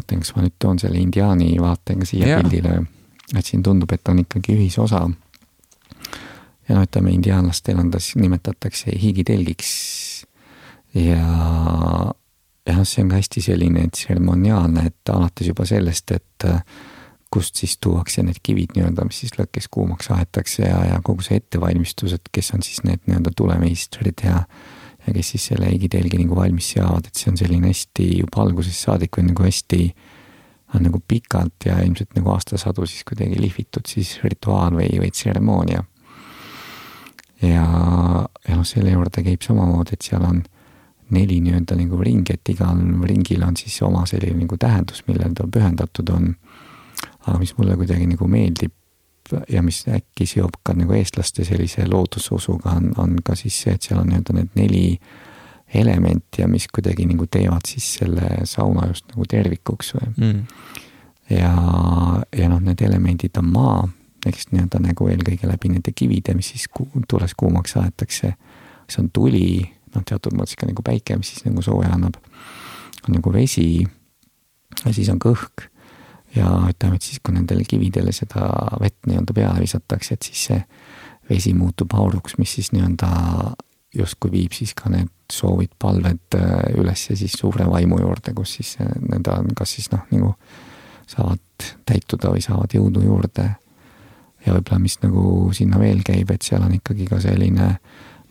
Mõtlen, 0.00 0.24
kas 0.24 0.34
ma 0.36 0.44
nüüd 0.46 0.56
toon 0.58 0.80
selle 0.82 1.00
indiaani 1.00 1.52
vaatega 1.60 2.08
siia 2.08 2.34
ja. 2.34 2.40
pildile, 2.40 2.80
et 3.36 3.46
siin 3.46 3.62
tundub, 3.66 3.92
et 3.94 4.08
on 4.08 4.22
ikkagi 4.24 4.56
ühisosa. 4.56 5.04
ja 6.68 6.78
no 6.78 6.86
ütleme, 6.86 7.14
indiaanlastel 7.14 7.78
on 7.78 7.90
ta 7.90 8.00
siis, 8.02 8.18
nimetatakse 8.20 8.96
higitelgiks 8.98 9.74
ja 10.94 11.20
jah, 12.66 12.80
see 12.84 13.04
on 13.04 13.12
ka 13.12 13.20
hästi 13.20 13.42
selline 13.44 13.86
tseremoniaalne, 13.94 14.86
et 14.90 15.12
alates 15.12 15.50
juba 15.50 15.66
sellest, 15.68 16.12
et 16.16 16.48
äh, 16.48 16.62
kust 17.30 17.60
siis 17.60 17.76
tuuakse 17.82 18.24
need 18.26 18.40
kivid 18.42 18.74
nii-öelda, 18.76 19.06
mis 19.06 19.22
siis 19.22 19.36
lõkkes 19.38 19.70
kuumaks 19.70 20.10
aetakse 20.14 20.66
ja, 20.66 20.80
ja 20.90 20.98
kogu 21.06 21.24
see 21.26 21.38
ettevalmistus, 21.40 22.16
et 22.16 22.30
kes 22.32 22.52
on 22.56 22.64
siis 22.66 22.82
need 22.86 23.02
nii-öelda 23.06 23.32
tulemeistrid 23.38 24.24
ja 24.26 24.42
ja 25.06 25.14
kes 25.16 25.34
siis 25.34 25.46
selle 25.52 25.70
igitelgi 25.74 26.18
nagu 26.20 26.36
valmis 26.36 26.72
seavad, 26.74 27.08
et 27.08 27.18
see 27.18 27.30
on 27.32 27.38
selline 27.40 27.70
hästi 27.70 28.08
juba 28.20 28.44
algusest 28.44 28.86
saadik 28.86 29.18
või 29.18 29.30
nagu 29.30 29.46
hästi 29.46 29.82
on 30.74 30.84
nagu 30.86 31.00
pikalt 31.08 31.66
ja 31.66 31.80
ilmselt 31.82 32.14
nagu 32.14 32.30
aastasadu 32.34 32.86
siis 32.86 33.04
kuidagi 33.08 33.40
lihvitud 33.40 33.88
siis 33.90 34.18
rituaal 34.22 34.76
või, 34.76 34.90
või 35.02 35.10
tseremoonia. 35.10 35.82
ja, 37.42 37.66
ja 38.48 38.56
noh, 38.56 38.66
selle 38.68 38.92
juurde 38.94 39.24
käib 39.26 39.42
samamoodi, 39.42 39.96
et 39.96 40.06
seal 40.06 40.26
on 40.26 40.42
neli 41.10 41.40
nii-öelda 41.42 41.74
nagu 41.78 41.98
ringi, 42.04 42.36
et 42.36 42.52
igal 42.52 42.78
ringil 43.08 43.42
on 43.42 43.56
siis 43.58 43.80
oma 43.82 44.04
selline 44.06 44.44
nagu 44.44 44.58
tähendus, 44.60 45.02
millele 45.08 45.32
ta 45.34 45.48
pühendatud 45.50 46.12
on. 46.14 46.34
aga 47.26 47.38
mis 47.38 47.52
mulle 47.58 47.74
kuidagi 47.76 48.06
nagu 48.06 48.26
meeldib 48.28 48.72
ja 49.48 49.62
mis 49.62 49.82
äkki 49.88 50.26
seob 50.26 50.60
ka 50.66 50.74
nagu 50.76 50.94
eestlaste 50.96 51.44
sellise 51.44 51.86
loodususuga, 51.88 52.76
on, 52.76 52.92
on 52.98 53.16
ka 53.24 53.36
siis 53.38 53.56
see, 53.62 53.74
et 53.74 53.86
seal 53.86 54.00
on 54.02 54.10
nii-öelda 54.10 54.36
need 54.36 54.56
neli 54.58 54.84
elementi 55.74 56.42
ja 56.42 56.48
mis 56.50 56.66
kuidagi 56.74 57.06
nagu 57.06 57.26
teevad 57.30 57.66
siis 57.68 57.86
selle 58.00 58.44
sauna 58.44 58.88
just 58.90 59.06
nagu 59.12 59.26
tervikuks 59.30 59.94
või 59.94 60.10
mm.. 60.16 60.40
ja, 61.36 61.52
ja 62.36 62.50
noh, 62.50 62.62
need 62.64 62.82
elemendid 62.82 63.38
on 63.38 63.50
maa, 63.54 63.82
eks 64.26 64.50
nii-öelda 64.50 64.82
nagu 64.88 65.08
eelkõige 65.12 65.48
läbi 65.48 65.72
nende 65.74 65.94
kivide, 65.96 66.34
mis 66.34 66.52
siis 66.54 66.66
ku, 66.68 66.88
tules 67.08 67.34
kuumaks 67.38 67.76
aetakse. 67.80 68.34
see 68.90 69.02
on 69.04 69.10
tuli, 69.14 69.62
noh, 69.94 70.02
teatud 70.02 70.34
mõttes 70.34 70.58
ka 70.58 70.66
nagu 70.66 70.82
päike, 70.82 71.16
mis 71.16 71.34
siis 71.34 71.46
nagu 71.46 71.62
sooja 71.62 71.94
annab. 71.94 72.18
on 73.06 73.14
nagu 73.14 73.32
vesi 73.32 73.86
ja 74.84 74.92
siis 74.92 75.08
on 75.08 75.22
kõhk 75.22 75.70
ja 76.36 76.50
ütleme, 76.70 76.96
et 76.96 77.06
siis, 77.06 77.20
kui 77.22 77.34
nendele 77.34 77.64
kividele 77.68 78.12
seda 78.14 78.46
vett 78.80 79.08
nii-öelda 79.08 79.34
peale 79.36 79.64
visatakse, 79.64 80.14
et 80.14 80.28
siis 80.28 80.44
see 80.50 80.60
vesi 81.30 81.54
muutub 81.54 81.94
auruks, 81.94 82.36
mis 82.38 82.52
siis 82.58 82.72
nii-öelda 82.74 83.10
justkui 83.94 84.30
viib 84.32 84.54
siis 84.54 84.74
ka 84.78 84.90
need 84.92 85.10
soovid, 85.32 85.72
palved 85.78 86.38
äh, 86.38 86.74
üles 86.78 87.06
siis 87.10 87.34
suure 87.38 87.66
vaimu 87.70 88.00
juurde, 88.02 88.34
kus 88.34 88.58
siis 88.58 88.76
need 88.80 89.30
on 89.30 89.50
kas 89.58 89.76
siis 89.78 89.90
noh, 89.94 90.04
nagu 90.10 90.34
saavad 91.10 91.72
täituda 91.86 92.30
või 92.30 92.42
saavad 92.44 92.74
jõudu 92.74 93.02
juurde. 93.02 93.48
ja 94.46 94.54
võib-olla, 94.54 94.78
mis 94.80 94.96
nagu 95.02 95.50
sinna 95.52 95.78
veel 95.78 96.04
käib, 96.06 96.30
et 96.30 96.46
seal 96.46 96.62
on 96.64 96.72
ikkagi 96.74 97.06
ka 97.10 97.18
selline 97.20 97.66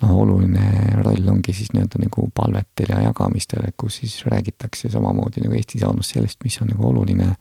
noh, 0.01 0.13
oluline 0.23 1.01
roll 1.03 1.27
ongi 1.31 1.53
siis 1.53 1.73
nii-öelda 1.75 2.01
nagu 2.05 2.29
palvetel 2.35 2.93
ja 2.95 3.01
jagamistel, 3.09 3.67
et 3.67 3.75
kus 3.77 3.99
siis 4.01 4.15
räägitakse 4.25 4.89
samamoodi 4.89 5.43
nagu 5.43 5.59
Eesti 5.59 5.83
saunus 5.83 6.15
sellest, 6.15 6.39
mis 6.43 6.57
on 6.63 6.71
nagu 6.71 6.87
oluline 6.89 7.27
ja 7.27 7.35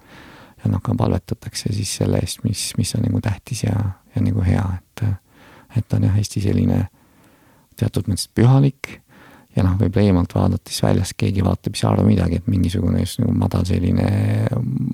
noh, 0.70 0.82
ka 0.84 0.94
palvetatakse 0.98 1.72
siis 1.75 1.96
selle 2.00 2.20
eest, 2.22 2.44
mis, 2.44 2.70
mis 2.78 2.94
on 2.98 3.04
nagu 3.06 3.20
tähtis 3.25 3.64
ja, 3.64 3.75
ja 4.14 4.22
nagu 4.25 4.44
hea, 4.46 4.64
et, 4.78 5.04
et 5.80 5.92
on 5.96 6.08
jah, 6.08 6.16
hästi 6.16 6.44
selline 6.44 6.87
teatud 7.78 8.08
mõttes 8.10 8.28
pühalik 8.34 8.98
ja 9.56 9.64
noh, 9.66 9.76
võib-olla 9.80 10.12
eemalt 10.12 10.34
vaadates 10.37 10.80
väljas 10.82 11.14
keegi 11.18 11.44
vaatab, 11.44 11.75
ei 11.75 11.82
saa 11.82 11.92
aru 11.94 12.06
midagi, 12.06 12.38
et 12.38 12.50
mingisugune 12.50 13.02
just 13.02 13.22
nagu 13.22 13.34
madal 13.37 13.66
selline 13.68 14.08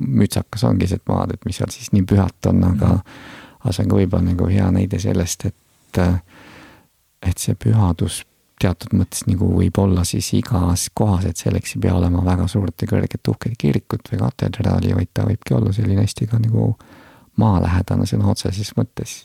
mütsakas 0.00 0.64
on 0.68 0.78
keset 0.80 1.04
maad, 1.10 1.34
et 1.34 1.48
mis 1.48 1.58
seal 1.60 1.72
siis 1.74 1.90
nii 1.94 2.06
pühat 2.08 2.50
on, 2.50 2.62
aga 2.70 2.94
mm. 2.96 3.16
aga 3.60 3.74
see 3.74 3.84
on 3.84 3.90
ka 3.92 3.98
võib-olla 4.00 4.28
nagu 4.30 4.48
hea 4.50 4.68
näide 4.74 5.00
sellest, 5.02 5.48
et, 5.50 6.00
et 7.24 7.40
see 7.40 7.58
pühadus 7.60 8.22
teatud 8.64 8.96
mõttes 8.96 9.26
nagu 9.28 9.48
võib 9.52 9.78
olla 9.80 10.04
siis 10.08 10.30
igas 10.38 10.88
kohas, 10.96 11.26
et 11.28 11.40
selleks 11.40 11.76
ei 11.76 11.84
pea 11.84 11.94
olema 11.98 12.24
väga 12.24 12.46
suurt 12.50 12.82
ja 12.82 12.88
kõrget 12.90 13.30
uhket 13.30 13.56
kirikut 13.60 14.08
või 14.12 14.22
katedraali, 14.22 14.94
vaid 14.96 15.12
ta 15.14 15.26
võibki 15.28 15.56
olla 15.56 15.72
selline 15.76 16.04
hästi 16.04 16.28
ka 16.30 16.40
nagu 16.42 16.72
maalähedane 17.40 18.08
sõna 18.08 18.30
otseses 18.32 18.74
mõttes. 18.78 19.24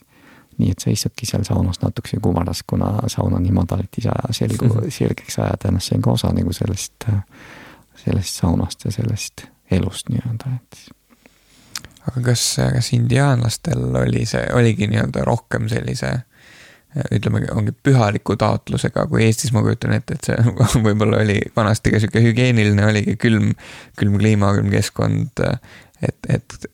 nii 0.60 0.74
et 0.74 0.82
sa 0.82 0.90
istudki 0.92 1.24
seal 1.24 1.44
saunas 1.46 1.78
natukese 1.80 2.18
kumaras, 2.20 2.60
kuna 2.68 3.08
saun 3.08 3.32
on 3.32 3.40
nii 3.42 3.54
madal, 3.56 3.80
et 3.80 3.96
ei 3.96 4.02
saa 4.04 4.32
selgu 4.36 4.68
sirgeks 4.92 5.38
ajada, 5.40 5.70
noh, 5.72 5.80
see 5.80 5.96
on 5.96 6.02
ka 6.04 6.10
osa 6.18 6.32
nagu 6.36 6.52
sellest, 6.52 7.06
sellest 8.02 8.40
saunast 8.42 8.84
ja 8.84 8.92
sellest 8.92 9.46
elust 9.72 10.10
nii-öelda, 10.12 10.52
et. 10.58 10.82
aga 12.10 12.24
kas, 12.26 12.44
kas 12.74 12.92
indiaanlastel 12.92 13.86
oli 14.02 14.26
see, 14.28 14.42
oligi 14.52 14.90
nii-öelda 14.90 15.24
rohkem 15.24 15.70
sellise 15.72 16.18
ütleme, 17.14 17.44
ongi 17.54 17.72
pühaliku 17.86 18.34
taotlusega, 18.38 19.06
kui 19.10 19.22
Eestis 19.24 19.52
ma 19.54 19.62
kujutan 19.62 19.94
ette, 19.94 20.16
et 20.16 20.26
see 20.30 20.54
võib-olla 20.86 21.22
oli 21.22 21.38
vanasti 21.56 21.92
ka 21.94 22.00
sihuke 22.02 22.22
hügieeniline, 22.24 22.86
oligi 22.86 23.16
külm, 23.20 23.52
külm 23.98 24.18
kliima, 24.18 24.50
külm 24.58 24.72
keskkond. 24.74 25.44
et, 26.02 26.18
et 26.28 26.70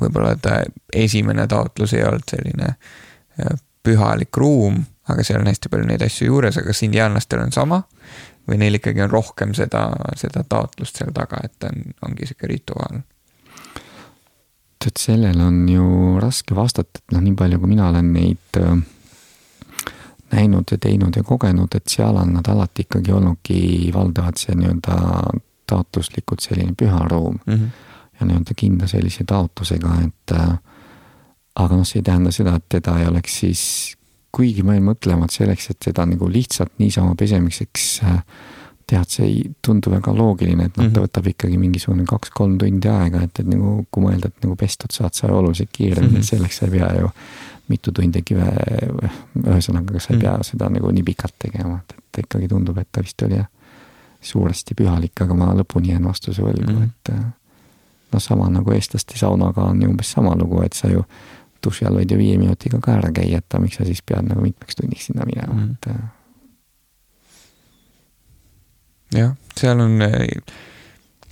võib-olla 0.00 0.34
ta 0.40 0.62
esimene 0.92 1.46
taotlus 1.50 1.94
ei 1.94 2.04
olnud 2.06 2.26
selline 2.30 2.72
äh, 2.72 3.56
pühalik 3.84 4.36
ruum, 4.40 4.80
aga 5.12 5.24
seal 5.26 5.42
on 5.42 5.50
hästi 5.50 5.70
palju 5.70 5.88
neid 5.90 6.02
asju 6.06 6.30
juures, 6.30 6.56
aga 6.58 6.72
kas 6.72 6.84
indiaanlastel 6.86 7.44
on 7.44 7.52
sama? 7.54 7.84
või 8.44 8.58
neil 8.60 8.76
ikkagi 8.76 9.00
on 9.00 9.08
rohkem 9.08 9.54
seda, 9.56 9.86
seda 10.20 10.42
taotlust 10.44 10.98
seal 11.00 11.14
taga, 11.16 11.38
et 11.46 11.64
on, 11.64 11.78
ongi 12.04 12.28
sihuke 12.28 12.50
rituaal? 12.50 12.98
tead, 14.84 14.98
sellele 15.00 15.40
on 15.44 15.62
ju 15.68 15.86
raske 16.20 16.56
vastata, 16.56 17.00
et 17.00 17.14
noh, 17.16 17.22
nii 17.24 17.36
palju, 17.40 17.60
kui 17.62 17.70
mina 17.72 17.88
olen 17.88 18.10
neid 18.12 18.58
äh, 18.60 18.82
näinud 20.34 20.70
ja 20.70 20.78
teinud 20.78 21.16
ja 21.16 21.22
kogenud, 21.22 21.74
et 21.74 21.88
seal 21.88 22.16
on 22.20 22.34
nad 22.36 22.48
alati 22.50 22.86
ikkagi 22.86 23.12
olnudki 23.14 23.60
valdavalt 23.94 24.42
see 24.42 24.56
nii-öelda 24.58 24.98
taotluslikult 25.70 26.44
selline 26.44 26.74
püha 26.78 27.06
ruum 27.08 27.38
mm. 27.46 27.54
-hmm. 27.54 27.68
ja 28.20 28.26
nii-öelda 28.26 28.56
kindla 28.56 28.86
sellise 28.90 29.24
taotlusega, 29.28 29.98
et 30.06 30.36
äh, 30.36 30.56
aga 31.54 31.76
noh, 31.76 31.86
see 31.86 32.02
ei 32.02 32.08
tähenda 32.10 32.32
seda, 32.34 32.56
et 32.58 32.68
teda 32.68 32.98
ei 32.98 33.06
oleks 33.06 33.38
siis, 33.44 33.62
kuigi 34.34 34.62
ma 34.66 34.74
jäin 34.74 34.88
mõtlema, 34.88 35.28
et 35.28 35.38
selleks, 35.38 35.70
et 35.70 35.88
seda 35.90 36.06
nagu 36.06 36.28
lihtsalt 36.30 36.78
niisama 36.82 37.14
pesemiseks 37.18 37.88
äh, 38.04 38.20
teha, 38.86 39.02
et 39.02 39.16
see 39.16 39.26
ei 39.28 39.42
tundu 39.64 39.92
väga 39.92 40.12
loogiline, 40.16 40.66
et 40.66 40.76
noh 40.76 40.84
mm 40.84 40.90
-hmm., 40.90 40.94
ta 40.94 41.04
võtab 41.06 41.30
ikkagi 41.30 41.58
mingisugune 41.58 42.04
kaks-kolm 42.08 42.58
tundi 42.60 42.88
aega, 42.90 43.22
et, 43.24 43.40
et 43.40 43.48
nagu 43.48 43.86
kui 43.90 44.04
mõelda, 44.04 44.28
et 44.28 44.44
nagu 44.44 44.56
pestud 44.60 44.92
saad 44.92 45.14
sa 45.16 45.32
oluliselt 45.32 45.72
kiiremini 45.72 46.12
mm, 46.12 46.20
-hmm. 46.20 46.30
selleks 46.30 46.56
sa 46.60 46.66
ei 46.66 46.78
pea 46.78 46.92
ju 47.00 47.10
mitu 47.68 47.92
tundi 47.92 48.22
kive, 48.26 48.46
ühesõnaga, 49.40 49.94
kas 49.96 50.08
sa 50.08 50.14
ei 50.14 50.20
pea 50.20 50.34
mm. 50.36 50.48
seda 50.50 50.68
nagu 50.72 50.90
nii 50.92 51.04
pikalt 51.06 51.36
tegema, 51.46 51.78
et, 51.80 51.96
et 51.98 52.24
ikkagi 52.24 52.48
tundub, 52.50 52.78
et 52.80 52.88
ta 52.92 53.02
vist 53.04 53.22
oli 53.24 53.40
suuresti 54.24 54.76
pühalik, 54.76 55.22
aga 55.24 55.36
ma 55.36 55.52
lõpuni 55.56 55.92
jään 55.92 56.08
vastuse 56.08 56.44
võlgu 56.44 56.72
mm., 56.74 56.90
et 56.90 57.12
äh, 57.14 57.22
noh, 58.12 58.22
sama 58.22 58.50
nagu 58.52 58.74
eestlaste 58.76 59.18
saunaga 59.20 59.68
on 59.70 59.80
ju 59.82 59.88
umbes 59.92 60.12
sama 60.16 60.34
lugu, 60.40 60.60
et 60.64 60.76
sa 60.76 60.90
ju 60.92 61.04
duši 61.64 61.88
all 61.88 61.96
võid 62.00 62.12
ju 62.12 62.20
viie 62.20 62.36
minutiga 62.40 62.80
ka 62.84 62.98
ära 62.98 63.12
käia, 63.16 63.40
et 63.40 63.58
miks 63.60 63.80
sa 63.80 63.88
siis 63.88 64.04
pead 64.04 64.28
nagu 64.28 64.44
mitmeks 64.44 64.80
tunniks 64.80 65.08
sinna 65.10 65.28
minema 65.28 65.56
mm., 65.56 65.72
et 65.72 65.84
äh. 65.94 66.04
jah, 69.22 69.32
seal 69.56 69.80
on, 69.80 69.96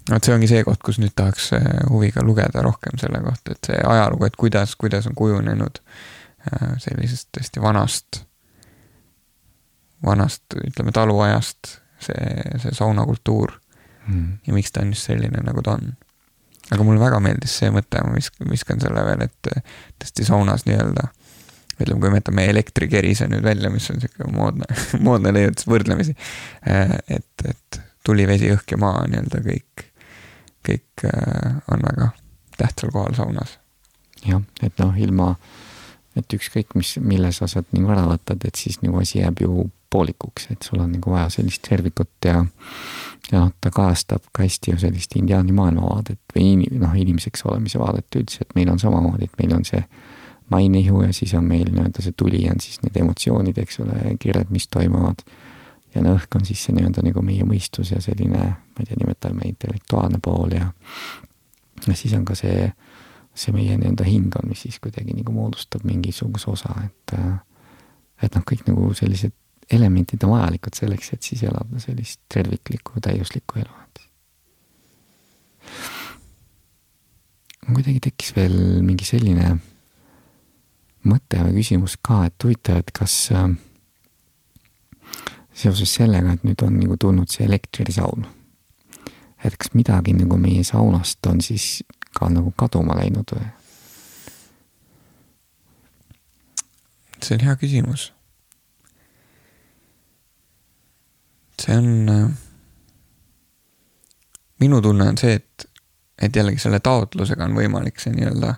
vot 0.09 0.25
see 0.25 0.35
ongi 0.37 0.49
see 0.49 0.65
koht, 0.65 0.81
kus 0.85 1.01
nüüd 1.03 1.13
tahaks 1.17 1.53
huviga 1.91 2.25
lugeda 2.25 2.65
rohkem 2.65 2.97
selle 3.01 3.21
kohta, 3.25 3.53
et 3.53 3.71
see 3.73 3.85
ajalugu, 3.85 4.29
et 4.29 4.41
kuidas, 4.41 4.77
kuidas 4.81 5.09
on 5.09 5.17
kujunenud 5.19 5.81
äh, 5.81 5.85
Äh, 5.87 6.22
sellisest 6.83 7.29
tõesti 7.37 7.63
vanast, 7.63 8.23
vanast, 10.05 10.43
ütleme 10.59 10.93
taluajast 10.95 11.77
see, 12.03 12.59
see 12.63 12.75
saunakultuur 12.75 13.53
mm. 14.07 14.39
ja 14.47 14.57
miks 14.57 14.73
ta 14.73 14.83
on 14.83 14.93
just 14.95 15.09
selline, 15.11 15.43
nagu 15.47 15.63
ta 15.63 15.77
on. 15.79 15.95
aga 16.71 16.85
mulle 16.87 17.01
väga 17.03 17.21
meeldis 17.23 17.57
see 17.61 17.71
mõte, 17.75 18.03
ma 18.05 18.15
visk-, 18.17 18.43
viskan 18.51 18.81
selle 18.83 19.05
veel, 19.07 19.27
et 19.29 19.53
tõesti 20.03 20.27
saunas 20.27 20.67
nii-öelda 20.69 21.09
ütleme, 21.83 22.01
kui 22.01 22.11
me 22.11 22.21
jätame 22.21 22.47
elektrikerise 22.51 23.27
nüüd 23.31 23.45
välja, 23.47 23.71
mis 23.73 23.89
on 23.91 24.03
sihuke 24.03 24.29
moodne, 24.31 24.69
moodne 25.07 25.33
leiutis 25.35 25.67
võrdlemisi. 25.67 26.15
Äh, 26.69 26.99
et, 27.19 27.47
et 27.49 27.81
tuli, 28.07 28.27
vesi, 28.29 28.51
õhk 28.55 28.77
ja 28.77 28.79
maa 28.83 29.03
nii-öelda 29.11 29.43
kõik, 29.47 29.87
kõik 30.69 31.07
äh, 31.09 31.59
on 31.73 31.83
väga 31.83 32.13
tähtsal 32.59 32.93
kohal 32.95 33.17
saunas. 33.19 33.59
jah, 34.23 34.43
et 34.63 34.79
noh, 34.79 34.95
ilma 35.03 35.33
äh, 35.33 35.72
et 36.17 36.35
ükskõik, 36.37 36.75
mis, 36.77 36.97
mille 37.01 37.33
sa 37.33 37.49
sealt 37.49 37.71
nagu 37.73 37.93
ära 37.93 38.05
võtad, 38.11 38.43
et 38.45 38.59
siis 38.59 38.81
nagu 38.83 39.01
asi 39.01 39.21
jääb 39.21 39.43
ju 39.45 39.69
poolikuks, 39.93 40.49
et 40.53 40.65
sul 40.65 40.81
on 40.81 40.93
nagu 40.95 41.13
vaja 41.13 41.29
sellist 41.33 41.65
tervikut 41.69 42.29
ja 42.29 42.43
ja 43.33 43.39
noh, 43.39 43.53
ta 43.63 43.71
kajastab 43.73 44.25
ka 44.35 44.43
hästi 44.43 44.75
ju 44.75 44.81
sellist 44.83 45.15
indiaani 45.17 45.55
maailmavaadet 45.57 46.35
või 46.35 46.67
noh, 46.81 46.93
inimeseks 46.99 47.47
olemise 47.49 47.81
vaadet 47.81 48.19
üldse, 48.19 48.43
et 48.43 48.57
meil 48.59 48.73
on 48.73 48.81
samamoodi, 48.83 49.29
et 49.31 49.39
meil 49.41 49.55
on 49.57 49.65
see 49.65 49.81
naine-ihu 50.53 51.05
ja 51.07 51.15
siis 51.17 51.33
on 51.39 51.47
meil 51.49 51.71
nii-öelda 51.71 52.05
see 52.05 52.17
tuli 52.19 52.43
on 52.51 52.61
siis 52.61 52.83
need 52.83 52.99
emotsioonid, 53.01 53.59
eks 53.63 53.81
ole, 53.85 54.17
kirjad, 54.21 54.51
mis 54.53 54.69
toimuvad. 54.69 55.23
ja 55.95 56.03
no 56.05 56.17
õhk 56.19 56.37
on 56.37 56.45
siis 56.49 56.65
see 56.67 56.77
nii-öelda 56.77 57.05
nagu 57.07 57.25
meie 57.25 57.47
mõistus 57.49 57.95
ja 57.95 58.01
selline, 58.05 58.45
ma 58.53 58.85
ei 58.85 58.89
tea, 58.89 59.01
nimetame 59.01 59.49
intellektuaalne 59.49 60.21
pool 60.23 60.59
ja 60.59 60.73
ja 61.87 61.95
siis 61.99 62.13
on 62.19 62.25
ka 62.25 62.37
see 62.39 62.67
äh, 62.69 62.92
see 63.35 63.53
meie 63.55 63.77
nii-öelda 63.79 64.05
hing 64.05 64.35
on, 64.37 64.49
mis 64.49 64.67
siis 64.67 64.79
kuidagi 64.83 65.15
nagu 65.17 65.33
moodustab 65.33 65.87
mingisuguse 65.89 66.51
osa, 66.51 66.75
et 66.85 67.15
et 68.23 68.35
noh, 68.37 68.45
kõik 68.47 68.67
nagu 68.69 68.93
sellised 68.95 69.35
elemendid 69.73 70.23
on 70.27 70.35
vajalikud 70.37 70.77
selleks, 70.77 71.13
et 71.15 71.23
siis 71.23 71.43
elada 71.49 71.81
sellist 71.81 72.21
terviklikku, 72.33 73.01
täiuslikku 73.01 73.63
elu. 73.63 73.79
kuidagi 77.73 78.01
tekkis 78.03 78.33
veel 78.37 78.57
mingi 78.83 79.07
selline 79.07 79.53
mõte 81.09 81.39
või 81.47 81.55
küsimus 81.61 81.97
ka, 82.03 82.25
et 82.29 82.45
huvitav, 82.45 82.83
et 82.83 82.91
kas 82.95 83.15
seoses 85.55 85.95
sellega, 85.95 86.35
et 86.35 86.45
nüüd 86.47 86.63
on 86.67 86.79
nagu 86.79 86.97
tulnud 87.01 87.31
see 87.31 87.47
elektrisaun. 87.47 88.27
et 89.45 89.57
kas 89.59 89.73
midagi 89.75 90.13
nagu 90.15 90.37
meie 90.39 90.63
saunast 90.65 91.27
on 91.27 91.41
siis 91.43 91.83
ka 92.19 92.29
nagu 92.29 92.53
kaduma 92.57 92.97
läinud 92.99 93.35
või? 93.35 93.49
see 97.23 97.37
on 97.39 97.45
hea 97.47 97.57
küsimus. 97.57 98.13
see 101.63 101.77
on, 101.77 102.09
äh, 102.09 102.31
minu 104.61 104.81
tunne 104.83 105.09
on 105.13 105.19
see, 105.19 105.37
et, 105.39 105.69
et 106.19 106.37
jällegi 106.37 106.59
selle 106.59 106.81
taotlusega 106.83 107.45
on 107.47 107.55
võimalik 107.55 108.03
see 108.03 108.11
nii-öelda 108.17 108.57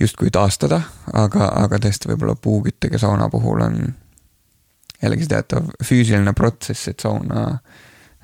justkui 0.00 0.30
taastada, 0.30 0.78
aga, 1.12 1.48
aga 1.64 1.80
tõesti 1.82 2.12
võib-olla 2.12 2.36
puuküttega 2.38 3.00
sauna 3.02 3.26
puhul 3.32 3.64
on 3.66 3.82
jällegi 5.02 5.26
see 5.26 5.34
teatav 5.34 5.74
füüsiline 5.82 6.32
protsess, 6.38 6.88
et 6.92 7.02
sauna 7.02 7.42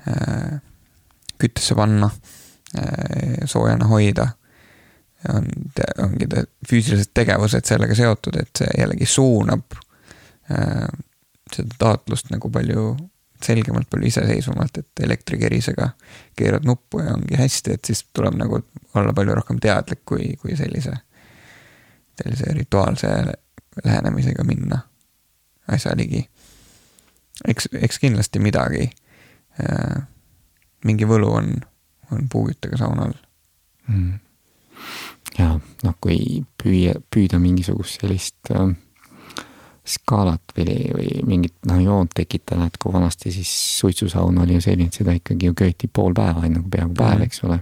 äh, 0.07 0.61
küttesse 1.37 1.75
panna 1.75 2.07
äh,, 2.07 2.46
soojana 3.45 3.87
hoida. 3.87 4.27
on, 5.33 5.45
ongi 6.03 6.27
te, 6.29 6.43
füüsilised 6.69 7.09
tegevused 7.13 7.65
sellega 7.65 7.95
seotud, 7.95 8.35
et 8.37 8.59
see 8.59 8.67
jällegi 8.77 9.05
suunab 9.09 9.73
äh, 10.51 10.83
seda 11.53 11.79
taotlust 11.79 12.29
nagu 12.29 12.51
palju 12.53 12.91
selgemalt, 13.43 13.89
palju 13.89 14.07
iseseisvamalt, 14.11 14.77
et 14.77 15.03
elektrikerisega 15.07 15.89
keerad 16.37 16.67
nuppu 16.69 17.01
ja 17.01 17.15
ongi 17.15 17.39
hästi, 17.39 17.73
et 17.73 17.89
siis 17.89 18.03
tuleb 18.13 18.37
nagu 18.37 18.61
olla 18.93 19.13
palju 19.13 19.39
rohkem 19.39 19.59
teadlik, 19.63 20.03
kui, 20.05 20.35
kui 20.41 20.57
sellise, 20.57 20.93
sellise 22.21 22.53
rituaalse 22.53 23.13
lähenemisega 23.83 24.43
minna 24.43 24.79
asja 25.67 25.95
ligi 25.97 26.27
eks, 27.45 27.69
eks 27.73 27.99
kindlasti 28.01 28.41
midagi, 28.41 28.87
äh, 29.61 29.97
mingi 30.87 31.07
võlu 31.09 31.31
on, 31.39 31.51
on 32.11 32.27
puuküttega 32.31 32.77
saunal 32.79 33.13
mm.. 33.87 34.13
ja 35.37 35.53
noh, 35.83 35.95
kui 36.01 36.43
püüa, 36.63 36.97
püüda 37.13 37.39
mingisugust 37.41 38.01
sellist 38.01 38.51
äh, 38.53 38.73
skaalat 39.87 40.55
või, 40.57 40.75
või 40.93 41.11
mingit 41.27 41.55
noh, 41.69 41.79
joont 41.81 42.11
tekitada, 42.15 42.67
et 42.67 42.77
kui 42.81 42.93
vanasti 42.93 43.31
siis 43.31 43.51
suitsusaun 43.79 44.41
oli 44.43 44.57
ju 44.57 44.65
selline, 44.65 44.91
et 44.91 44.99
seda 44.99 45.15
ikkagi 45.15 45.49
ju 45.49 45.55
köeti 45.57 45.87
pool 45.87 46.15
päeva, 46.17 46.43
nagu 46.47 46.67
peaaegu 46.71 46.95
päev, 46.97 47.23
eks 47.27 47.43
ole. 47.47 47.61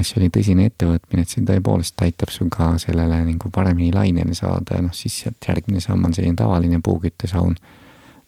see 0.00 0.18
oli 0.18 0.28
tõsine 0.34 0.66
ettevõtmine, 0.68 1.22
et 1.22 1.30
see 1.30 1.46
tõepoolest 1.46 2.02
aitab 2.04 2.32
sul 2.34 2.50
ka 2.52 2.74
sellele 2.82 3.22
nagu 3.24 3.50
paremini 3.54 3.92
lainele 3.94 4.34
saada 4.34 4.80
ja 4.80 4.84
noh, 4.84 4.94
siis 4.94 5.22
sealt 5.22 5.48
järgmine 5.48 5.80
samm 5.80 6.04
on 6.04 6.16
selline 6.16 6.36
tavaline 6.36 6.80
puuküttesaun 6.84 7.56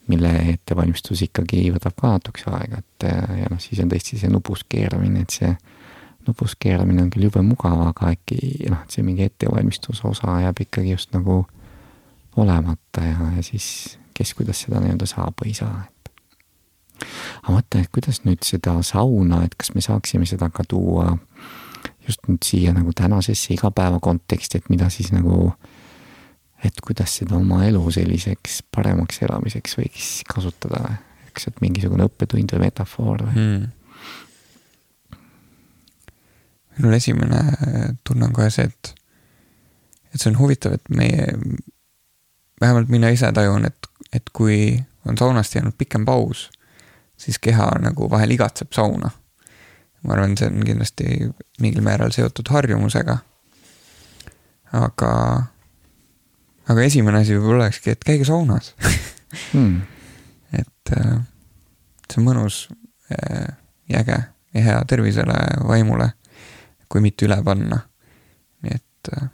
mille 0.08 0.30
ettevalmistus 0.52 1.22
ikkagi 1.26 1.66
võtab 1.74 1.96
ka 1.98 2.12
natukese 2.14 2.50
aega, 2.54 2.78
et 2.82 3.06
ja 3.40 3.50
noh, 3.50 3.60
siis 3.62 3.80
on 3.82 3.90
tõesti 3.90 4.20
see 4.20 4.30
nupus 4.30 4.64
keeramine, 4.68 5.24
et 5.26 5.34
see 5.34 5.50
nupus 6.26 6.56
keeramine 6.60 7.04
on 7.04 7.10
küll 7.10 7.28
jube 7.28 7.42
mugav, 7.46 7.80
aga 7.88 8.12
äkki 8.14 8.70
noh, 8.70 8.82
et 8.84 8.94
see 8.94 9.04
mingi 9.06 9.26
ettevalmistuse 9.26 10.06
osa 10.08 10.40
jääb 10.44 10.62
ikkagi 10.66 10.94
just 10.94 11.12
nagu 11.16 11.44
olemata 12.36 13.04
ja, 13.04 13.30
ja 13.36 13.44
siis 13.46 13.98
kes 14.16 14.34
kuidas 14.34 14.64
seda 14.64 14.80
nii-öelda 14.82 15.08
saab 15.08 15.36
või 15.42 15.52
ei 15.52 15.58
saa, 15.58 15.84
et. 15.84 16.10
aga 17.42 17.58
mõtle, 17.58 17.84
et 17.84 17.92
kuidas 17.94 18.22
nüüd 18.24 18.42
seda 18.46 18.78
sauna, 18.86 19.44
et 19.46 19.54
kas 19.58 19.74
me 19.74 19.84
saaksime 19.84 20.28
seda 20.28 20.50
ka 20.50 20.64
tuua 20.68 21.16
just 22.06 22.28
nüüd 22.30 22.44
siia 22.46 22.74
nagu 22.74 22.92
tänasesse 22.94 23.54
igapäeva 23.54 23.98
konteksti, 24.02 24.60
et 24.60 24.70
mida 24.70 24.88
siis 24.92 25.10
nagu 25.14 25.48
äh, 25.50 25.75
et 26.64 26.80
kuidas 26.84 27.18
seda 27.20 27.36
oma 27.36 27.64
elu 27.66 27.82
selliseks 27.92 28.62
paremaks 28.74 29.20
elamiseks 29.26 29.76
võiks 29.78 30.10
kasutada, 30.28 30.96
eks, 31.28 31.50
et 31.50 31.60
mingisugune 31.64 32.06
õppetund 32.08 32.54
või 32.56 32.64
metafoor 32.68 33.26
või 33.26 33.34
hmm.? 33.34 33.72
minul 36.76 36.96
esimene 36.96 37.40
tunne 38.04 38.28
on 38.28 38.34
kohe 38.36 38.50
see, 38.52 38.66
et, 38.68 38.92
et 40.12 40.20
see 40.20 40.28
on 40.28 40.38
huvitav, 40.40 40.76
et 40.76 40.90
meie, 40.92 41.28
vähemalt 42.60 42.92
mina 42.92 43.08
ise 43.14 43.30
tajun, 43.32 43.64
et, 43.68 43.88
et 44.12 44.32
kui 44.36 44.76
on 45.08 45.16
saunast 45.18 45.54
jäänud 45.56 45.76
pikem 45.78 46.04
paus, 46.04 46.50
siis 47.16 47.38
keha 47.40 47.70
nagu 47.80 48.10
vahel 48.12 48.36
igatseb 48.36 48.76
sauna. 48.76 49.10
ma 50.06 50.14
arvan, 50.14 50.36
see 50.38 50.46
on 50.46 50.60
kindlasti 50.62 51.06
mingil 51.60 51.82
määral 51.82 52.12
seotud 52.14 52.48
harjumusega. 52.52 53.18
aga 54.76 55.12
aga 56.66 56.86
esimene 56.86 57.22
asi 57.22 57.36
võib-olla 57.36 57.66
olekski, 57.66 57.94
et 57.94 58.04
käige 58.06 58.26
saunas 58.28 58.74
hmm. 59.52 59.80
et 60.52 60.96
äh, 60.96 61.18
see 62.06 62.22
on 62.22 62.28
mõnus 62.30 62.66
äh, 63.12 63.54
äge 63.92 64.18
ja 64.56 64.62
hea 64.62 64.84
tervisele, 64.88 65.36
vaimule, 65.68 66.10
kui 66.88 67.02
mitte 67.04 67.26
üle 67.26 67.38
panna. 67.44 67.82
nii 68.64 68.74
et 68.74 69.12
äh, 69.14 69.28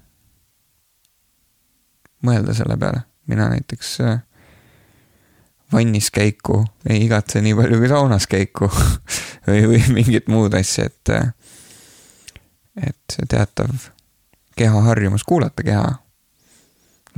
mõelda 2.27 2.55
selle 2.57 2.77
peale, 2.79 3.05
mina 3.31 3.49
näiteks 3.53 3.95
äh, 4.07 4.21
vannis 5.73 6.11
käiku 6.11 6.63
ei 6.89 7.05
igatse 7.07 7.43
nii 7.43 7.55
palju 7.59 7.81
kui 7.81 7.91
saunas 7.91 8.27
käiku 8.31 8.69
või, 9.47 9.67
või 9.71 9.83
mingit 10.01 10.29
muud 10.33 10.55
asja, 10.59 10.89
et, 10.91 11.15
äh, 11.15 11.33
et 12.91 13.15
see 13.15 13.29
teatav 13.29 13.91
kehaharjumus, 14.59 15.25
kuulata 15.25 15.65
keha 15.65 15.87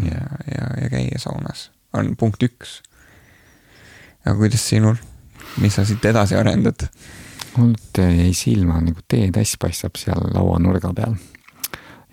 ja, 0.03 0.25
ja, 0.51 0.69
ja 0.83 0.91
käia 0.91 1.19
saunas 1.19 1.71
on 1.95 2.17
punkt 2.17 2.43
üks. 2.43 2.81
aga 4.25 4.37
kuidas 4.39 4.69
sinul, 4.69 4.97
mis 5.63 5.77
sa 5.77 5.85
siit 5.85 6.05
edasi 6.05 6.37
arendad? 6.37 6.89
mul 7.57 7.75
jäi 7.99 8.33
silma 8.35 8.81
nagu 8.83 9.05
teetass 9.09 9.59
paistab 9.61 9.99
seal 9.99 10.27
lauanurga 10.35 10.91
peal. 10.95 11.15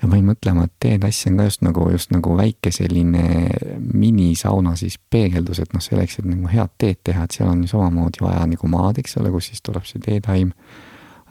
ja 0.02 0.10
ma 0.10 0.18
jäin 0.18 0.30
mõtlema, 0.30 0.66
et 0.66 0.74
teetass 0.82 1.28
on 1.30 1.40
ka 1.40 1.48
just 1.50 1.66
nagu, 1.66 1.88
just 1.94 2.14
nagu 2.14 2.38
väike 2.38 2.72
selline 2.74 3.26
minisauna 3.94 4.76
siis 4.76 5.00
peegeldus, 5.10 5.60
et 5.62 5.74
noh, 5.74 5.82
selleks, 5.82 6.20
et 6.20 6.30
nagu 6.30 6.50
head 6.50 6.78
teed 6.78 7.02
teha, 7.04 7.26
et 7.26 7.38
seal 7.38 7.50
on 7.50 7.66
ju 7.66 7.74
samamoodi 7.74 8.24
vaja 8.26 8.46
nagu 8.50 8.72
maad, 8.72 9.02
eks 9.02 9.18
ole, 9.22 9.34
kus 9.34 9.52
siis 9.52 9.66
tuleb 9.66 9.86
see 9.90 10.02
teetaim 10.02 10.54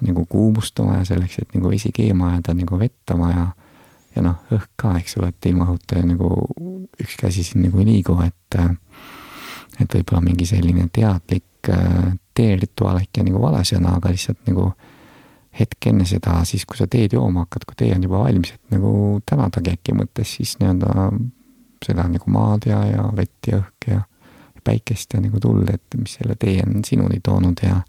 nagu 0.01 0.25
kuumustama 0.27 1.01
ja 1.01 1.05
selleks, 1.05 1.43
et 1.43 1.55
nagu 1.55 1.71
vesi 1.71 1.93
keema 1.93 2.33
ajada, 2.33 2.55
nagu 2.57 2.79
vettama 2.81 3.33
ja 3.35 3.49
ja 4.17 4.25
noh, 4.25 4.41
õhk 4.53 4.71
ka, 4.81 4.95
eks 4.99 5.17
ole, 5.21 5.31
et 5.31 5.51
ilma 5.51 5.69
õhuta 5.69 6.03
nagu 6.05 6.31
üks 7.01 7.17
käsi 7.21 7.45
siin 7.47 7.65
nagu 7.67 7.81
ei 7.83 7.89
liigu, 7.89 8.17
et 8.25 8.61
et 9.81 9.95
võib-olla 9.95 10.21
mingi 10.21 10.45
selline 10.49 10.89
teadlik 10.93 11.71
äh, 11.73 12.13
teerituaal 12.37 13.01
äkki 13.01 13.23
on 13.23 13.31
nagu 13.31 13.43
vale 13.43 13.63
sõna, 13.65 13.95
aga 13.97 14.13
lihtsalt 14.13 14.43
nagu 14.49 14.71
hetk 15.61 15.87
enne 15.91 16.07
seda, 16.07 16.41
siis 16.47 16.67
kui 16.69 16.79
sa 16.79 16.87
teed 16.91 17.17
jooma 17.17 17.47
hakkad, 17.47 17.65
kui 17.67 17.79
tee 17.79 17.95
on 17.95 18.05
juba 18.05 18.23
valmis, 18.23 18.55
et 18.55 18.75
nagu 18.77 18.93
tänadagi 19.27 19.75
äkki 19.75 19.97
mõttes 19.99 20.37
siis 20.39 20.57
nii-öelda 20.61 21.09
seda 21.85 22.07
nagu 22.11 22.31
maad 22.31 22.69
ja, 22.69 22.83
ja 22.87 23.07
vett 23.17 23.49
ja 23.51 23.63
õhk 23.63 23.89
ja 23.91 24.03
päikest 24.65 25.17
ja 25.17 25.23
nagu 25.25 25.41
tuld, 25.41 25.71
et 25.73 25.97
mis 25.97 26.19
selle 26.19 26.37
tee 26.39 26.61
on 26.67 26.85
sinuni 26.87 27.23
toonud 27.25 27.65
ja 27.65 27.81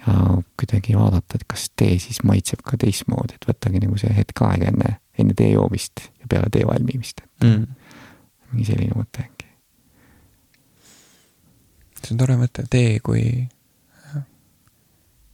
ja 0.00 0.14
kuidagi 0.56 0.94
vaadata, 0.96 1.36
et 1.36 1.44
kas 1.44 1.66
tee 1.76 1.98
siis 2.00 2.22
maitseb 2.24 2.62
ka 2.64 2.78
teistmoodi, 2.80 3.36
et 3.36 3.44
võttagi 3.44 3.82
nagu 3.82 3.98
see 4.00 4.12
hetk 4.16 4.40
aega 4.46 4.70
enne 4.70 4.94
enne 5.22 5.36
tee 5.38 5.52
joomist 5.52 6.04
ja 6.20 6.28
peale 6.30 6.50
tee 6.52 6.66
valmimist, 6.68 7.22
et 7.24 7.46
mm. 7.46 7.86
mingi 8.52 8.68
selline 8.68 8.96
mõte 8.96 9.24
äkki. 9.24 9.48
see 12.00 12.14
on 12.14 12.22
tore 12.22 12.36
mõte, 12.40 12.66
tee 12.70 12.98
kui 13.04 13.24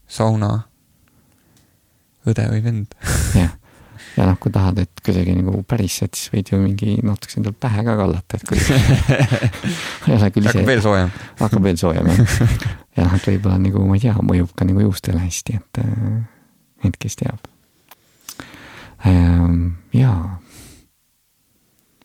sauna 0.07 0.51
õde 2.27 2.49
või 2.51 2.63
vend. 2.65 2.95
jah, 3.37 3.53
ja 4.17 4.29
noh, 4.29 4.39
kui 4.43 4.53
tahad, 4.55 4.81
et 4.83 5.03
kuidagi 5.05 5.35
nagu 5.39 5.63
päris, 5.69 5.99
et 6.07 6.15
siis 6.19 6.33
võid 6.33 6.53
ju 6.53 6.61
mingi 6.63 6.97
natukese 7.07 7.41
endale 7.41 7.59
pähe 7.61 7.85
ka 7.87 7.97
kallata, 7.99 8.39
et 8.39 8.47
kui 8.49 8.61
ei 10.09 10.17
ole 10.17 10.31
küll 10.35 10.47
ise. 10.49 10.55
hakkab 10.55 10.73
veel 10.73 10.85
soojem. 10.85 11.13
hakkab 11.43 11.69
veel 11.69 11.83
soojem, 11.83 12.13
jah. 12.13 12.39
ja 12.97 13.07
noh, 13.07 13.19
et 13.19 13.29
võib-olla 13.33 13.61
nagu, 13.63 13.85
ma 13.89 13.99
ei 13.99 14.07
tea, 14.07 14.17
mõjub 14.31 14.57
ka 14.57 14.69
nagu 14.69 14.89
juustele 14.89 15.23
hästi, 15.23 15.61
et, 15.61 15.85
et 16.91 16.99
kes 17.03 17.23
teab 17.23 17.53
jaa. 19.95 20.41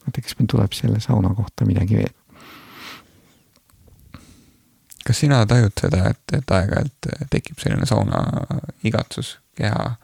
oota, 0.06 0.22
kas 0.22 0.36
meil 0.40 0.50
tuleb 0.52 0.74
selle 0.76 1.00
sauna 1.00 1.34
kohta 1.36 1.66
midagi 1.66 1.98
veel? 1.98 2.14
kas 5.06 5.20
sina 5.20 5.46
tajud 5.46 5.74
seda, 5.82 6.06
et, 6.12 6.36
et 6.38 6.52
aeg-ajalt 6.58 7.08
tekib 7.34 7.60
selline 7.60 7.88
sauna 7.90 8.22
igatsus, 8.86 9.40
keha 9.58 9.96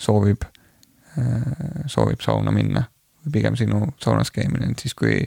soovib, 0.00 0.46
äh, 1.18 1.82
soovib 1.92 2.24
sauna 2.24 2.54
minna 2.54 2.86
või 3.24 3.34
pigem 3.38 3.58
sinu 3.58 3.92
saunas 4.02 4.30
käimine 4.30 4.70
on 4.70 4.78
siis, 4.80 4.94
kui 4.94 5.18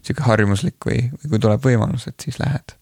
sihuke 0.00 0.24
harjumuslik 0.24 0.80
või, 0.86 1.02
või 1.18 1.34
kui 1.34 1.42
tuleb 1.42 1.66
võimalus, 1.66 2.08
et 2.08 2.24
siis 2.24 2.40
lähed? 2.40 2.76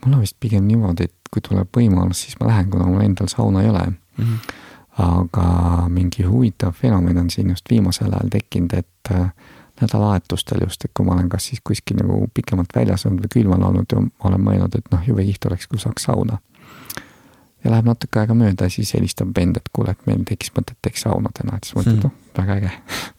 mul 0.00 0.16
on 0.16 0.22
vist 0.24 0.36
pigem 0.40 0.64
niimoodi, 0.64 1.10
et 1.10 1.32
kui 1.32 1.42
tuleb 1.44 1.68
võimalus, 1.76 2.24
siis 2.24 2.38
ma 2.40 2.48
lähen, 2.48 2.70
kuna 2.72 2.86
mul 2.88 3.04
endal 3.04 3.28
sauna 3.28 3.62
ei 3.62 3.68
ole 3.68 3.86
mm. 3.90 4.24
-hmm 4.24 4.68
aga 4.98 5.46
mingi 5.88 6.22
huvitav 6.26 6.72
fenomen 6.72 7.18
on 7.18 7.30
siin 7.30 7.50
just 7.50 7.70
viimasel 7.70 8.12
ajal 8.12 8.30
tekkinud, 8.30 8.72
et 8.72 9.12
äh, 9.14 9.30
nädalavahetustel 9.80 10.60
just, 10.60 10.84
et 10.84 10.92
kui 10.94 11.06
ma 11.06 11.14
olen 11.14 11.28
kas 11.28 11.46
siis 11.50 11.60
kuskil 11.64 11.96
nagu 12.00 12.26
pikemalt 12.34 12.74
väljas 12.76 13.06
olnud 13.06 13.24
või 13.24 13.34
külmal 13.34 13.64
olnud 13.70 13.92
ja 13.92 14.00
ma 14.02 14.30
olen 14.30 14.44
mõelnud, 14.44 14.76
et 14.76 14.90
noh, 14.92 15.04
jube 15.06 15.24
kihvt 15.24 15.46
oleks, 15.50 15.68
kui 15.70 15.80
saaks 15.80 16.08
sauna. 16.08 16.38
ja 17.64 17.70
läheb 17.70 17.88
natuke 17.88 18.20
aega 18.20 18.34
mööda, 18.34 18.68
siis 18.68 18.94
helistab 18.96 19.32
vend, 19.36 19.56
et 19.56 19.68
kuule, 19.72 19.92
et 19.92 20.06
meil 20.06 20.24
tekkis 20.28 20.52
mõte, 20.56 20.76
et 20.76 20.82
teeks 20.82 21.06
sauna 21.06 21.32
täna, 21.36 21.56
et 21.56 21.68
siis 21.68 21.76
mõtled 21.76 22.04
noh, 22.04 22.14
väga 22.36 22.58
äge 22.60 22.72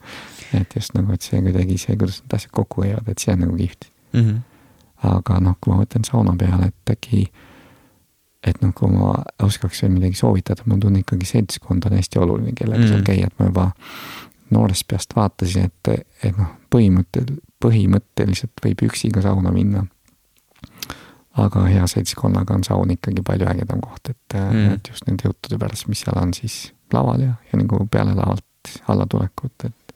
et 0.60 0.76
just 0.76 0.94
nagu, 0.94 1.12
et 1.12 1.22
see 1.22 1.42
kuidagi 1.42 1.78
see, 1.78 1.96
kuidas 1.96 2.20
need 2.22 2.36
asjad 2.38 2.54
kokku 2.58 2.86
käivad, 2.86 3.08
et 3.08 3.22
see 3.22 3.34
on 3.34 3.44
nagu 3.46 3.56
kihvt 3.56 3.88
mm. 4.12 4.20
-hmm. 4.20 4.38
aga 5.14 5.40
noh, 5.40 5.56
kui 5.60 5.72
ma 5.72 5.80
mõtlen 5.82 6.06
sauna 6.08 6.36
peale, 6.38 6.70
et 6.72 6.94
äkki, 6.96 7.26
et 8.46 8.58
noh, 8.62 8.72
kui 8.74 8.90
ma 8.90 9.14
oskaks 9.42 9.84
veel 9.84 9.94
midagi 9.94 10.18
soovitada, 10.18 10.66
ma 10.66 10.78
tunnen 10.80 11.02
ikkagi 11.04 11.28
seltskond 11.28 11.86
on 11.86 11.96
hästi 11.98 12.20
oluline, 12.22 12.54
kellega 12.58 12.82
mm 12.82 12.90
seal 12.90 13.06
käia, 13.06 13.30
et 13.30 13.38
ma 13.38 13.48
juba 13.48 13.68
noorest 14.52 14.86
peast 14.90 15.14
vaatasin, 15.16 15.70
et, 15.70 16.06
et 16.26 16.36
noh, 16.36 16.50
põhimõttel, 16.72 17.30
põhimõtteliselt 17.62 18.64
võib 18.64 18.84
üksi 18.88 19.12
ka 19.14 19.22
sauna 19.24 19.52
minna. 19.54 19.86
aga 21.32 21.62
hea 21.64 21.86
seltskonnaga 21.88 22.58
on 22.58 22.64
saun 22.66 22.90
ikkagi 22.92 23.22
palju 23.24 23.46
ägedam 23.48 23.80
koht, 23.80 24.10
et 24.10 24.36
mm., 24.36 24.74
et 24.74 24.88
just 24.90 25.06
nende 25.06 25.30
juttude 25.30 25.56
pärast, 25.58 25.86
mis 25.88 26.02
seal 26.04 26.18
on 26.20 26.34
siis 26.36 26.74
laval 26.92 27.22
ja, 27.24 27.38
ja 27.48 27.60
nagu 27.60 27.86
peale 27.88 28.12
lavalt 28.18 28.74
allatulekut, 28.92 29.64
et 29.64 29.94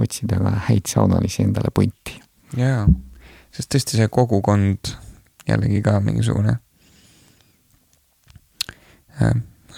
otsida 0.00 0.38
ka 0.40 0.54
häid 0.70 0.88
saunalisi 0.88 1.42
endale 1.44 1.68
punti. 1.74 2.16
jaa, 2.56 2.86
sest 3.52 3.74
tõesti 3.74 4.00
see 4.00 4.08
kogukond 4.08 4.94
jällegi 5.50 5.82
ka 5.84 5.98
mingisugune 6.00 6.54
äh, 6.54 6.69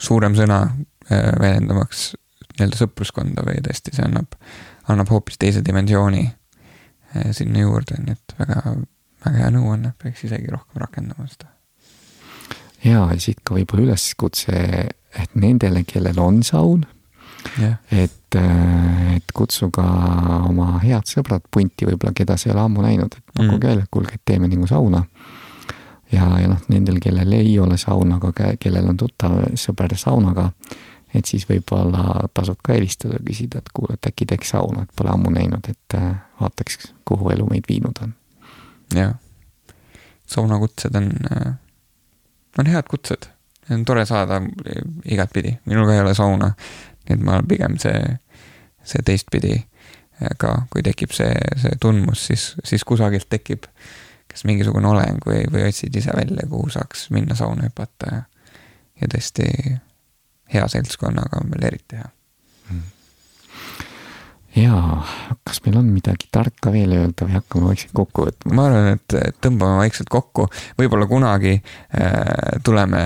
suurem 0.03 0.37
sõna 0.39 0.61
äh, 0.67 1.31
väljendamaks 1.41 2.13
nii-öelda 2.59 2.79
sõpruskonda 2.79 3.45
või 3.47 3.63
tõesti 3.65 3.95
see 3.97 4.05
annab, 4.07 4.37
annab 4.93 5.11
hoopis 5.13 5.39
teise 5.41 5.63
dimensiooni 5.65 6.25
äh, 6.27 7.31
sinna 7.37 7.65
juurde, 7.65 7.99
nii 8.03 8.17
et 8.17 8.37
väga, 8.39 8.77
väga 9.27 9.37
hea 9.39 9.51
nõuanne, 9.57 9.95
peaks 10.03 10.27
isegi 10.29 10.51
rohkem 10.53 10.83
rakendama 10.83 11.29
seda. 11.31 11.51
ja 12.85 13.07
siit 13.19 13.43
ka 13.45 13.57
võib-olla 13.57 13.91
üleskutse, 13.91 14.59
et 15.23 15.39
nendele, 15.39 15.85
kellel 15.89 16.19
on 16.21 16.43
saun 16.47 16.85
yeah., 17.59 17.79
et, 17.91 18.37
äh, 18.37 19.17
et 19.17 19.35
kutsuge 19.35 19.85
oma 20.49 20.79
head 20.83 21.09
sõbrad 21.09 21.45
punti 21.51 21.89
võib-olla, 21.89 22.15
keda 22.17 22.37
sa 22.37 22.49
ei 22.49 22.57
ole 22.57 22.67
ammu 22.67 22.85
näinud, 22.85 23.17
et 23.17 23.25
pakkuge 23.33 23.57
mm. 23.59 23.69
välja, 23.69 23.87
et 23.87 23.93
kuulge, 23.93 24.19
et 24.19 24.25
teeme 24.29 24.51
nagu 24.51 24.69
sauna. 24.71 25.05
Ja, 26.13 26.29
ja 26.41 26.49
noh, 26.53 26.63
nendel, 26.69 27.01
kellel 27.03 27.33
ei 27.37 27.59
ole 27.61 27.77
sauna, 27.81 28.19
aga 28.21 28.55
kellel 28.61 28.91
on 28.93 28.99
tuttav 29.01 29.37
sõber 29.59 29.95
saunaga, 29.99 30.51
et 31.15 31.29
siis 31.29 31.45
võib-olla 31.49 32.29
tasub 32.35 32.61
ka 32.65 32.77
helistada, 32.77 33.21
küsida, 33.25 33.61
et 33.61 33.73
kuule, 33.75 33.97
et 33.99 34.11
äkki 34.13 34.29
teeks 34.29 34.55
sauna, 34.55 34.85
et 34.87 34.95
pole 34.97 35.13
ammu 35.13 35.33
näinud, 35.35 35.69
et 35.69 35.99
äh, 35.99 36.15
vaataks, 36.41 36.93
kuhu 37.09 37.33
elu 37.35 37.49
meid 37.51 37.69
viinud 37.69 38.01
on. 38.05 38.15
jah, 38.97 39.15
saunakutsed 40.27 40.97
on, 40.97 41.11
äh, 41.33 41.53
on 42.59 42.73
head 42.73 42.89
kutsed, 42.91 43.29
on 43.71 43.85
tore 43.89 44.07
saada 44.09 44.41
igatpidi, 45.05 45.59
minul 45.65 45.89
ka 45.89 45.97
ei 45.97 46.05
ole 46.05 46.15
sauna. 46.19 46.53
Nii 47.03 47.17
et 47.17 47.23
ma 47.27 47.41
pigem 47.49 47.75
see, 47.83 47.99
see 48.87 49.03
teistpidi 49.03 49.57
ka, 50.39 50.53
kui 50.71 50.85
tekib 50.87 51.11
see, 51.15 51.33
see 51.59 51.75
tundmus, 51.83 52.29
siis, 52.29 52.53
siis 52.65 52.85
kusagilt 52.87 53.27
tekib 53.33 53.67
kas 54.33 54.47
mingisugune 54.49 54.89
oleng 54.89 55.23
või, 55.27 55.45
või 55.53 55.67
otsid 55.69 55.97
ise 55.97 56.15
välja, 56.17 56.49
kuhu 56.49 56.71
saaks 56.73 57.11
minna 57.15 57.37
sauna 57.39 57.69
hüpata 57.69 58.17
ja, 58.17 58.23
ja 59.03 59.11
tõesti 59.13 59.47
hea 60.53 60.67
seltskonnaga 60.69 61.41
on 61.43 61.53
veel 61.53 61.69
eriti 61.71 61.99
hea 62.01 62.09
mm. 62.71 62.83
jaa, 64.63 65.03
kas 65.49 65.63
meil 65.67 65.79
on 65.81 65.91
midagi 65.93 66.29
tarka 66.33 66.73
veel 66.75 66.97
öelda 66.97 67.29
või 67.29 67.39
hakkame 67.39 67.71
vaikselt 67.73 67.97
kokku 68.01 68.27
võtma? 68.29 68.57
ma 68.59 68.67
arvan, 68.71 68.97
et 68.97 69.39
tõmbame 69.45 69.83
vaikselt 69.85 70.13
kokku, 70.13 70.49
võib-olla 70.81 71.09
kunagi 71.11 71.59
äh, 71.59 72.23
tuleme 72.65 73.05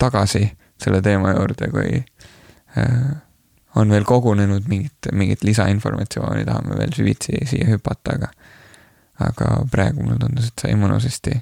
tagasi 0.00 0.46
selle 0.80 1.00
teema 1.04 1.32
juurde, 1.36 1.70
kui 1.72 2.00
äh, 2.00 3.12
on 3.74 3.90
veel 3.90 4.04
kogunenud 4.06 4.68
mingit, 4.70 5.12
mingit 5.12 5.44
lisainformatsiooni, 5.46 6.44
tahame 6.46 6.78
veel 6.78 6.92
süvitsi 6.94 7.40
siia 7.48 7.68
hüpata, 7.72 8.18
aga 8.18 8.30
aga 9.22 9.62
praegu 9.70 10.02
mulle 10.02 10.18
tundus, 10.18 10.50
et 10.50 10.66
sai 10.66 10.74
mõnusasti 10.78 11.38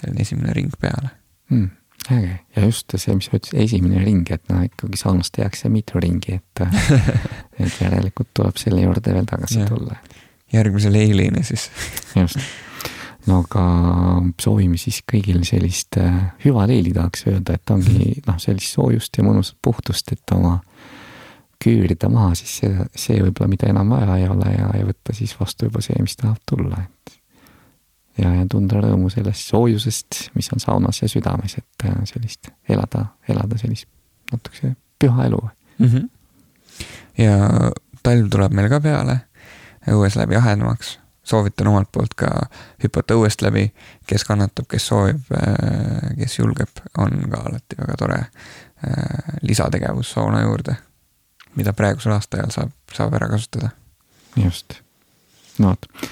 selline 0.00 0.24
esimene 0.24 0.54
ring 0.56 0.72
peale 0.80 1.10
hmm,. 1.50 1.68
äge 2.10 2.38
ja 2.56 2.64
just 2.64 2.94
see, 2.96 3.16
mis 3.18 3.28
sa 3.30 3.36
ütlesid, 3.38 3.58
esimene 3.64 4.04
ring, 4.04 4.30
et 4.30 4.44
noh, 4.52 4.62
ikkagi 4.68 5.00
saunas 5.00 5.32
tehakse 5.34 5.70
mitu 5.72 6.00
ringi, 6.02 6.38
et 6.40 6.64
et 7.62 7.76
järelikult 7.82 8.30
tuleb 8.34 8.58
selle 8.62 8.86
juurde 8.86 9.14
veel 9.14 9.28
tagasi 9.28 9.62
ja. 9.62 9.68
tulla. 9.68 9.98
järgmise 10.52 10.92
leilini 10.92 11.44
siis 11.46 11.70
just 12.16 12.38
no 13.28 13.42
aga 13.44 13.64
soovime 14.40 14.78
siis 14.80 15.02
kõigile 15.08 15.44
sellist 15.48 15.98
äh, 16.00 16.20
hüva 16.44 16.66
leili, 16.70 16.92
tahaks 16.96 17.26
öelda, 17.28 17.58
et 17.58 17.72
ongi 17.74 18.14
noh, 18.28 18.38
sellist 18.40 18.76
soojust 18.76 19.18
ja 19.18 19.26
mõnusat 19.26 19.58
puhtust, 19.62 20.12
et 20.14 20.36
oma 20.36 20.58
küürida 21.64 22.08
maha 22.08 22.34
siis 22.38 22.56
see, 22.60 22.86
see 22.96 23.18
võib-olla, 23.20 23.50
mida 23.52 23.68
enam 23.70 23.92
vaja 23.92 24.16
ei 24.16 24.28
ole 24.30 24.52
ja, 24.54 24.70
ja 24.78 24.86
võtta 24.88 25.14
siis 25.16 25.34
vastu 25.40 25.68
juba 25.68 25.82
see, 25.84 25.98
mis 26.02 26.16
tahab 26.20 26.40
tulla, 26.48 26.84
et. 26.84 27.16
ja, 28.22 28.32
ja 28.38 28.46
tunda 28.50 28.80
rõõmu 28.80 29.10
sellest 29.12 29.52
soojusest, 29.52 30.22
mis 30.38 30.50
on 30.54 30.62
saunas 30.62 31.02
ja 31.02 31.10
südames, 31.12 31.58
et 31.60 31.88
äh, 31.88 32.00
sellist 32.08 32.52
elada, 32.68 33.10
elada 33.28 33.60
sellist 33.60 33.88
natukese 34.32 34.74
püha 35.00 35.28
elu 35.28 35.42
mm. 35.42 35.86
-hmm. 35.86 36.08
ja 37.18 37.36
talv 38.02 38.32
tuleb 38.32 38.56
meil 38.56 38.72
ka 38.72 38.80
peale, 38.80 39.20
õues 39.90 40.16
läheb 40.16 40.36
jahedamaks, 40.38 40.98
soovitan 41.22 41.68
omalt 41.68 41.92
poolt 41.92 42.14
ka 42.16 42.30
hüpata 42.82 43.14
õuest 43.14 43.42
läbi, 43.42 43.68
kes 44.06 44.24
kannatab, 44.24 44.68
kes 44.68 44.86
soovib, 44.86 45.32
äh, 45.36 46.14
kes 46.16 46.38
julgeb, 46.38 46.86
on 46.98 47.26
ka 47.30 47.48
alati 47.50 47.76
väga 47.84 47.96
tore 47.98 48.20
äh, 48.24 49.34
lisategevus 49.42 50.16
sauna 50.16 50.46
juurde 50.46 50.76
mida 51.56 51.72
praegusel 51.76 52.14
aastaajal 52.16 52.52
saab, 52.54 52.74
saab 52.94 53.14
ära 53.18 53.28
kasutada. 53.32 53.70
just, 54.36 54.80
no 55.58 55.74
vot. 55.74 56.08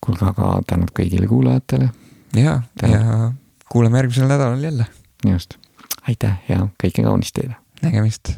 kuulge, 0.00 0.24
aga 0.28 0.54
tänud 0.68 0.92
kõigile 0.96 1.28
kuulajatele. 1.30 1.90
ja, 2.36 2.60
ja 2.82 3.32
kuulame 3.68 4.02
järgmisel 4.02 4.28
nädalal 4.28 4.64
jälle. 4.64 4.86
just, 5.26 5.58
aitäh 6.08 6.40
ja 6.48 6.66
kõike 6.82 7.04
kaunist 7.04 7.36
teile. 7.40 7.56
nägemist 7.82 8.36